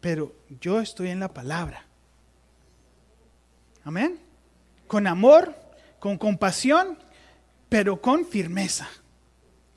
[0.00, 1.84] pero yo estoy en la palabra.
[3.84, 4.18] Amén.
[4.86, 5.54] Con amor,
[5.98, 6.98] con compasión,
[7.68, 8.88] pero con firmeza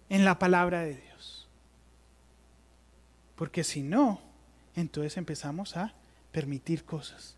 [0.10, 1.48] en la palabra de Dios.
[3.36, 4.22] Porque si no,
[4.76, 5.94] entonces empezamos a
[6.32, 7.36] permitir cosas.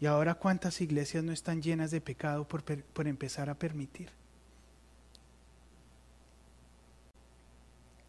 [0.00, 4.10] Y ahora cuántas iglesias no están llenas de pecado por, por empezar a permitir.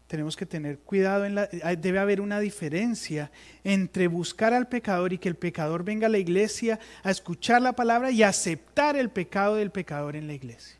[0.06, 3.30] Tenemos que tener cuidado, en la, debe haber una diferencia
[3.64, 7.74] entre buscar al pecador y que el pecador venga a la iglesia a escuchar la
[7.74, 10.78] palabra y aceptar el pecado del pecador en la iglesia.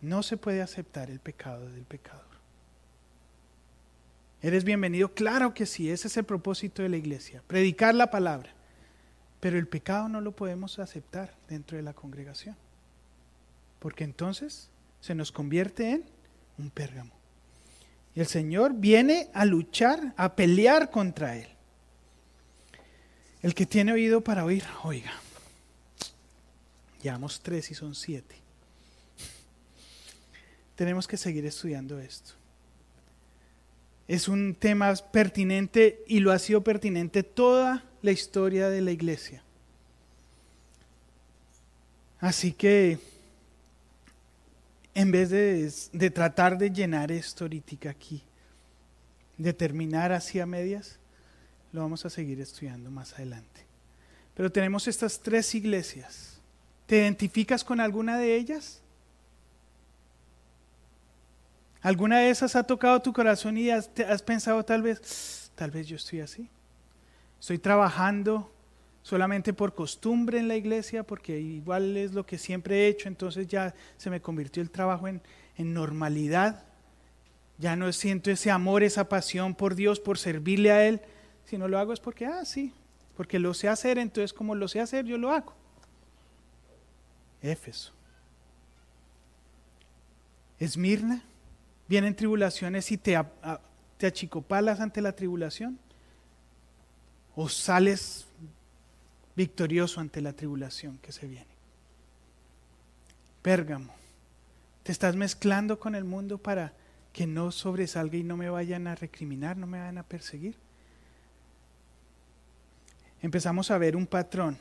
[0.00, 2.28] No se puede aceptar el pecado del pecador.
[4.40, 5.12] ¿Eres bienvenido?
[5.12, 8.50] Claro que sí, ese es el propósito de la iglesia, predicar la palabra.
[9.40, 12.56] Pero el pecado no lo podemos aceptar dentro de la congregación.
[13.80, 14.70] Porque entonces
[15.00, 16.04] se nos convierte en
[16.58, 17.12] un Pérgamo.
[18.14, 21.48] Y el Señor viene a luchar, a pelear contra él.
[23.42, 25.12] El que tiene oído para oír, oiga.
[27.02, 28.34] Llevamos tres y son siete.
[30.74, 32.32] Tenemos que seguir estudiando esto.
[34.08, 39.42] Es un tema pertinente y lo ha sido pertinente toda la historia de la iglesia.
[42.20, 42.98] Así que
[44.98, 48.20] en vez de, tratar de llenar esto ahorita aquí,
[49.36, 50.98] de terminar así a medias,
[51.70, 53.64] lo vamos a seguir estudiando más adelante.
[54.34, 56.40] Pero tenemos estas tres iglesias.
[56.86, 58.82] ¿Te identificas con alguna de ellas?
[61.80, 65.86] ¿Alguna de esas ha tocado tu corazón y has, has pensado tal vez, tal vez
[65.86, 66.50] yo estoy así?
[67.38, 68.52] Estoy trabajando
[69.08, 73.48] solamente por costumbre en la iglesia, porque igual es lo que siempre he hecho, entonces
[73.48, 75.22] ya se me convirtió el trabajo en,
[75.56, 76.62] normalidad.
[77.56, 81.00] Ya no siento ese amor, esa pasión por Dios, por servirle a Él.
[81.46, 82.74] Si no lo hago es porque, ah, sí,
[83.16, 85.54] porque lo sé hacer, entonces como lo sé hacer, yo lo hago.
[87.40, 87.94] Éfeso.
[90.58, 91.24] Esmirna,
[91.88, 93.18] vienen tribulaciones y te,
[93.96, 95.78] te achicopalas ante la tribulación.
[97.34, 98.27] O sales
[99.38, 101.46] victorioso ante la tribulación que se viene.
[103.40, 103.94] Pérgamo,
[104.82, 106.72] te estás mezclando con el mundo para
[107.12, 110.56] que no sobresalga y no me vayan a recriminar, no me vayan a perseguir.
[113.22, 114.58] Empezamos a ver un patrón.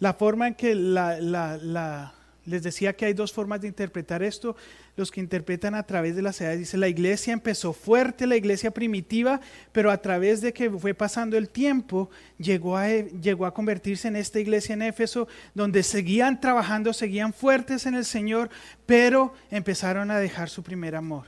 [0.00, 2.14] La forma en que la, la
[2.48, 4.56] les decía que hay dos formas de interpretar esto.
[4.96, 8.70] Los que interpretan a través de las edades, dice, la iglesia empezó fuerte, la iglesia
[8.70, 9.40] primitiva,
[9.70, 14.16] pero a través de que fue pasando el tiempo, llegó a, llegó a convertirse en
[14.16, 18.48] esta iglesia en Éfeso, donde seguían trabajando, seguían fuertes en el Señor,
[18.86, 21.26] pero empezaron a dejar su primer amor.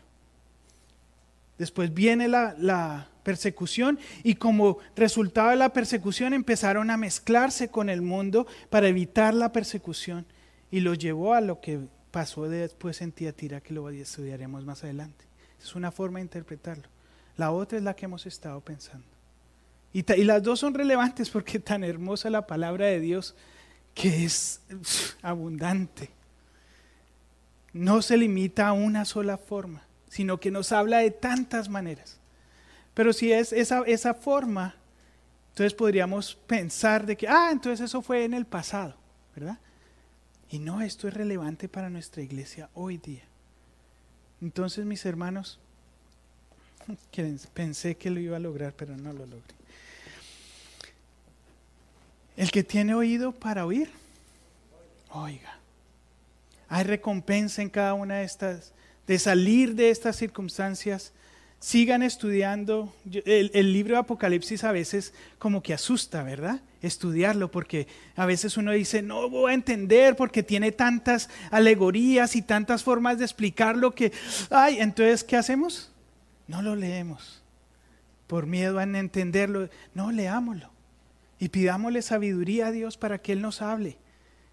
[1.58, 7.90] Después viene la, la persecución y como resultado de la persecución empezaron a mezclarse con
[7.90, 10.24] el mundo para evitar la persecución
[10.70, 15.24] y lo llevó a lo que pasó después en Tiatira, que lo estudiaremos más adelante.
[15.60, 16.88] Es una forma de interpretarlo.
[17.36, 19.06] La otra es la que hemos estado pensando.
[19.92, 23.34] Y, y las dos son relevantes porque tan hermosa la palabra de Dios
[23.94, 24.60] que es
[25.22, 26.10] abundante.
[27.72, 32.18] No se limita a una sola forma, sino que nos habla de tantas maneras.
[32.94, 34.74] Pero si es esa, esa forma,
[35.50, 38.96] entonces podríamos pensar de que, ah, entonces eso fue en el pasado,
[39.34, 39.58] ¿verdad?
[40.50, 43.22] Y no, esto es relevante para nuestra iglesia hoy día.
[44.42, 45.58] Entonces, mis hermanos,
[47.54, 49.54] pensé que lo iba a lograr, pero no lo logré.
[52.36, 53.90] El que tiene oído para oír,
[55.10, 55.58] oiga.
[56.68, 58.72] Hay recompensa en cada una de estas,
[59.06, 61.12] de salir de estas circunstancias
[61.60, 62.92] sigan estudiando.
[63.24, 66.60] El, libro de Apocalipsis a veces como que asusta, ¿verdad?
[66.82, 72.42] Estudiarlo, porque a veces uno dice, no voy a entender porque tiene tantas alegorías y
[72.42, 74.12] tantas formas de explicarlo que,
[74.50, 75.92] ay, entonces, ¿qué hacemos?
[76.46, 77.42] No lo leemos.
[78.26, 80.70] Por miedo a entenderlo, no leámoslo.
[81.38, 83.98] Y pidámosle sabiduría a Dios para que Él nos hable.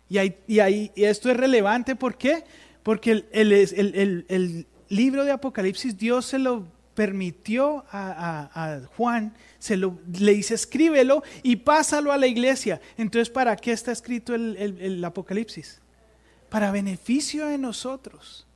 [0.09, 2.43] Y, ahí, y, esto es relevante, ¿por qué?
[2.83, 6.65] Porque el, el libro de Apocalipsis Dios se lo
[6.97, 12.81] permitió a, Juan, se lo, le dice escríbelo y pásalo a la iglesia.
[12.97, 15.79] Entonces, ¿para qué está escrito el, Apocalipsis?
[16.49, 18.47] Para beneficio de nosotros,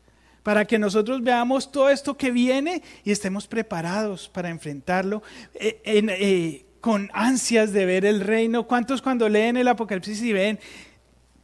[0.41, 5.21] para que nosotros veamos todo esto que viene y estemos preparados para enfrentarlo
[5.53, 8.65] eh, eh, con ansias de ver el reino.
[8.65, 10.59] ¿Cuántos cuando leen el Apocalipsis y ven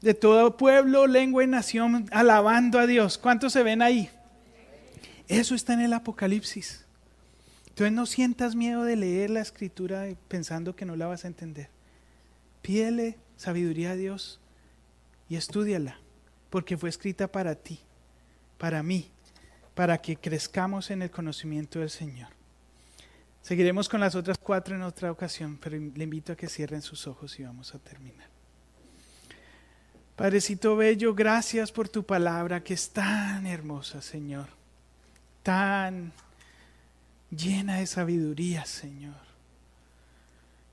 [0.01, 3.19] de todo pueblo, lengua y nación alabando a Dios?
[3.19, 4.09] ¿Cuántos se ven ahí?
[5.27, 6.86] Eso está en el Apocalipsis.
[7.77, 11.69] Entonces no sientas miedo de leer la escritura pensando que no la vas a entender.
[12.63, 14.39] Pídele sabiduría a Dios
[15.29, 15.99] y estudiala,
[16.49, 17.79] porque fue escrita para ti,
[18.57, 19.11] para mí,
[19.75, 22.29] para que crezcamos en el conocimiento del Señor.
[23.43, 27.05] Seguiremos con las otras cuatro en otra ocasión, pero le invito a que cierren sus
[27.05, 28.27] ojos y vamos a terminar.
[30.15, 34.47] Padrecito Bello, gracias por tu palabra que es tan hermosa, Señor,
[35.43, 36.11] tan
[37.31, 39.15] llena de sabiduría, Señor.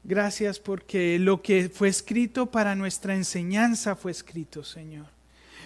[0.05, 5.07] Gracias porque lo que fue escrito para nuestra enseñanza fue escrito, Señor.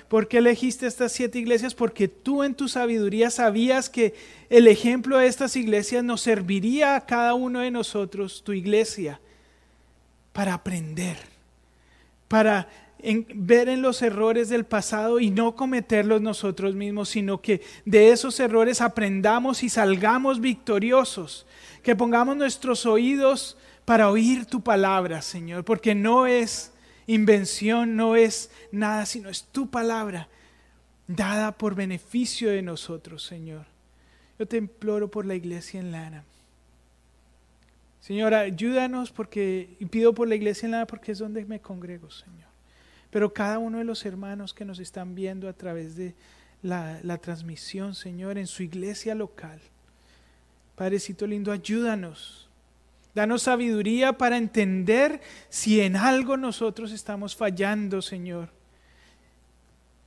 [0.08, 1.74] ¿Por qué elegiste estas siete iglesias?
[1.74, 4.14] Porque tú en tu sabiduría sabías que
[4.48, 9.20] el ejemplo de estas iglesias nos serviría a cada uno de nosotros, tu iglesia,
[10.32, 11.18] para aprender,
[12.26, 12.68] para
[13.00, 18.10] en ver en los errores del pasado y no cometerlos nosotros mismos, sino que de
[18.10, 21.46] esos errores aprendamos y salgamos victoriosos,
[21.82, 26.72] que pongamos nuestros oídos para oír tu palabra, Señor, porque no es
[27.06, 30.28] invención, no es nada, sino es tu palabra
[31.06, 33.64] dada por beneficio de nosotros, Señor.
[34.38, 36.24] Yo te imploro por la iglesia en Lana.
[38.00, 42.10] Señor, ayúdanos porque, y pido por la iglesia en Lana porque es donde me congrego,
[42.10, 42.47] Señor
[43.10, 46.14] pero cada uno de los hermanos que nos están viendo a través de
[46.62, 49.60] la, transmisión, Señor, en su iglesia local.
[50.74, 52.48] Padrecito lindo, ayúdanos.
[53.14, 58.50] Danos sabiduría para entender si en algo nosotros estamos fallando, Señor.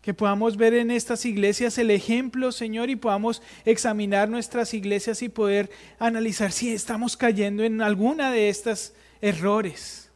[0.02, 5.30] Que podamos ver en estas iglesias el ejemplo, Señor, y podamos examinar nuestras iglesias y
[5.30, 10.11] poder analizar si estamos cayendo en alguna de estas errores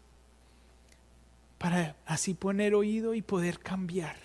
[1.66, 4.18] para así poner oído y poder cambiar,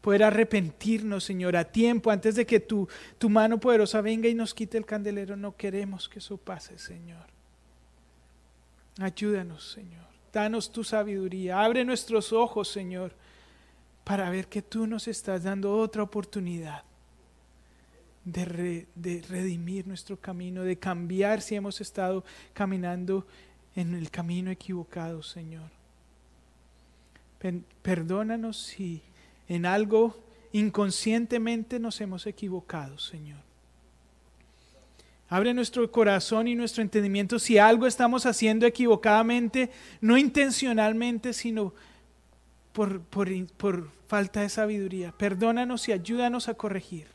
[0.00, 4.54] poder arrepentirnos, Señor, a tiempo, antes de que tu, tu mano poderosa venga y nos
[4.54, 5.36] quite el candelero.
[5.36, 7.26] No queremos que eso pase, Señor.
[8.98, 10.06] Ayúdanos, Señor.
[10.32, 11.62] Danos tu sabiduría.
[11.62, 13.12] Abre nuestros ojos, Señor,
[14.02, 16.84] para ver que tú nos estás dando otra oportunidad
[18.24, 22.24] de, de redimir nuestro camino, de cambiar si hemos estado
[22.54, 23.26] caminando
[23.76, 25.78] en el camino equivocado, Señor.
[27.82, 29.02] Perdónanos si
[29.48, 30.18] en algo
[30.52, 33.40] inconscientemente nos hemos equivocado, Señor.
[35.28, 39.70] Abre nuestro corazón y nuestro entendimiento si algo estamos haciendo equivocadamente,
[40.00, 41.72] no intencionalmente, sino
[42.72, 45.12] por, por, por, falta de sabiduría.
[45.16, 47.06] Perdónanos y ayúdanos a corregir.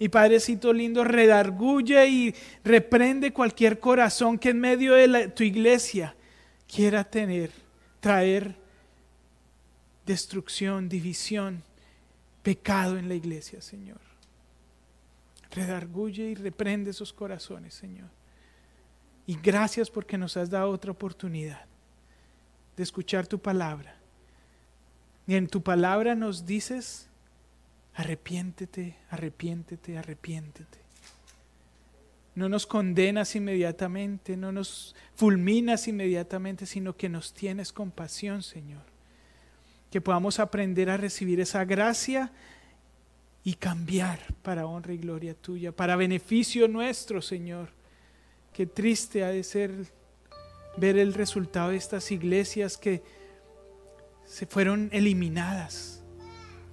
[0.00, 2.34] Y Padrecito lindo, redarguye y
[2.64, 6.16] reprende cualquier corazón que en medio de tu iglesia
[6.66, 7.52] quiera tener,
[8.00, 8.56] traer
[10.08, 11.62] destrucción, división,
[12.42, 14.00] pecado en la iglesia, Señor.
[15.50, 18.08] Redarguye y reprende esos corazones, Señor.
[19.26, 21.66] Y gracias porque nos has dado otra oportunidad
[22.74, 23.96] de escuchar tu palabra.
[25.26, 27.10] Y en tu palabra nos dices
[27.94, 30.78] arrepiéntete, arrepiéntete, arrepiéntete.
[32.34, 38.97] No nos condenas inmediatamente, no nos fulminas inmediatamente, sino que nos tienes compasión, Señor.
[39.90, 42.32] Que podamos aprender a recibir esa gracia
[43.44, 47.70] y cambiar para honra y gloria tuya, para beneficio nuestro, Señor.
[48.52, 49.72] Qué triste ha de ser
[50.76, 53.02] ver el resultado de estas iglesias que
[54.26, 55.98] se fueron eliminadas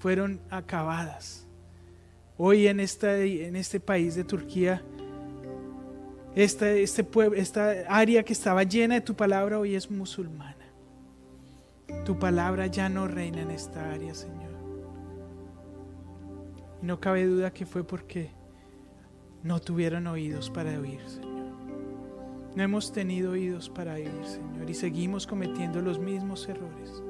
[0.05, 1.47] fueron acabadas.
[2.37, 4.83] Hoy en, esta, en este país de Turquía,
[6.35, 10.54] esta, este pueblo, esta área que estaba llena de tu palabra hoy es musulmana.
[12.03, 14.51] Tu palabra ya no reina en esta área, Señor.
[16.81, 18.31] Y no cabe duda que fue porque
[19.43, 21.35] no tuvieron oídos para oír, Señor.
[22.55, 27.03] No hemos tenido oídos para oír, Señor, y seguimos cometiendo los mismos errores.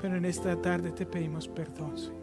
[0.00, 2.20] Pero en esta tarde te pedimos perdón, Señor.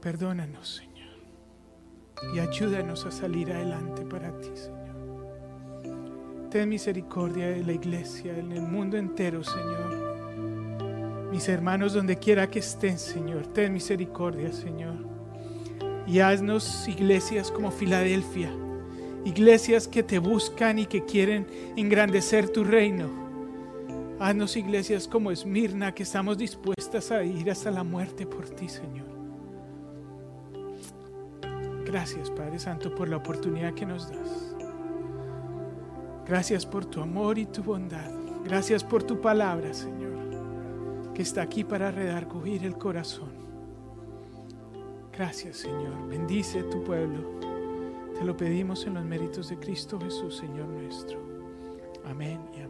[0.00, 0.96] Perdónanos, Señor.
[2.34, 4.75] Y ayúdanos a salir adelante para ti, Señor.
[6.50, 11.30] Ten misericordia de la iglesia, en el mundo entero, Señor.
[11.30, 14.94] Mis hermanos, donde quiera que estén, Señor, ten misericordia, Señor.
[16.06, 18.50] Y haznos iglesias como Filadelfia,
[19.24, 23.26] iglesias que te buscan y que quieren engrandecer tu reino
[24.18, 29.06] Haznos iglesias como Esmirna, que estamos dispuestas a ir hasta la muerte por ti, Señor.
[31.84, 34.55] Gracias, Padre Santo, por la oportunidad que nos das.
[36.26, 38.10] Gracias por tu amor y tu bondad.
[38.44, 43.30] Gracias por tu palabra, Señor, que está aquí para redarguir el corazón.
[45.12, 46.08] Gracias, Señor.
[46.08, 47.38] Bendice tu pueblo.
[48.18, 51.18] Te lo pedimos en los méritos de Cristo Jesús, Señor nuestro.
[52.04, 52.65] Amén y amén.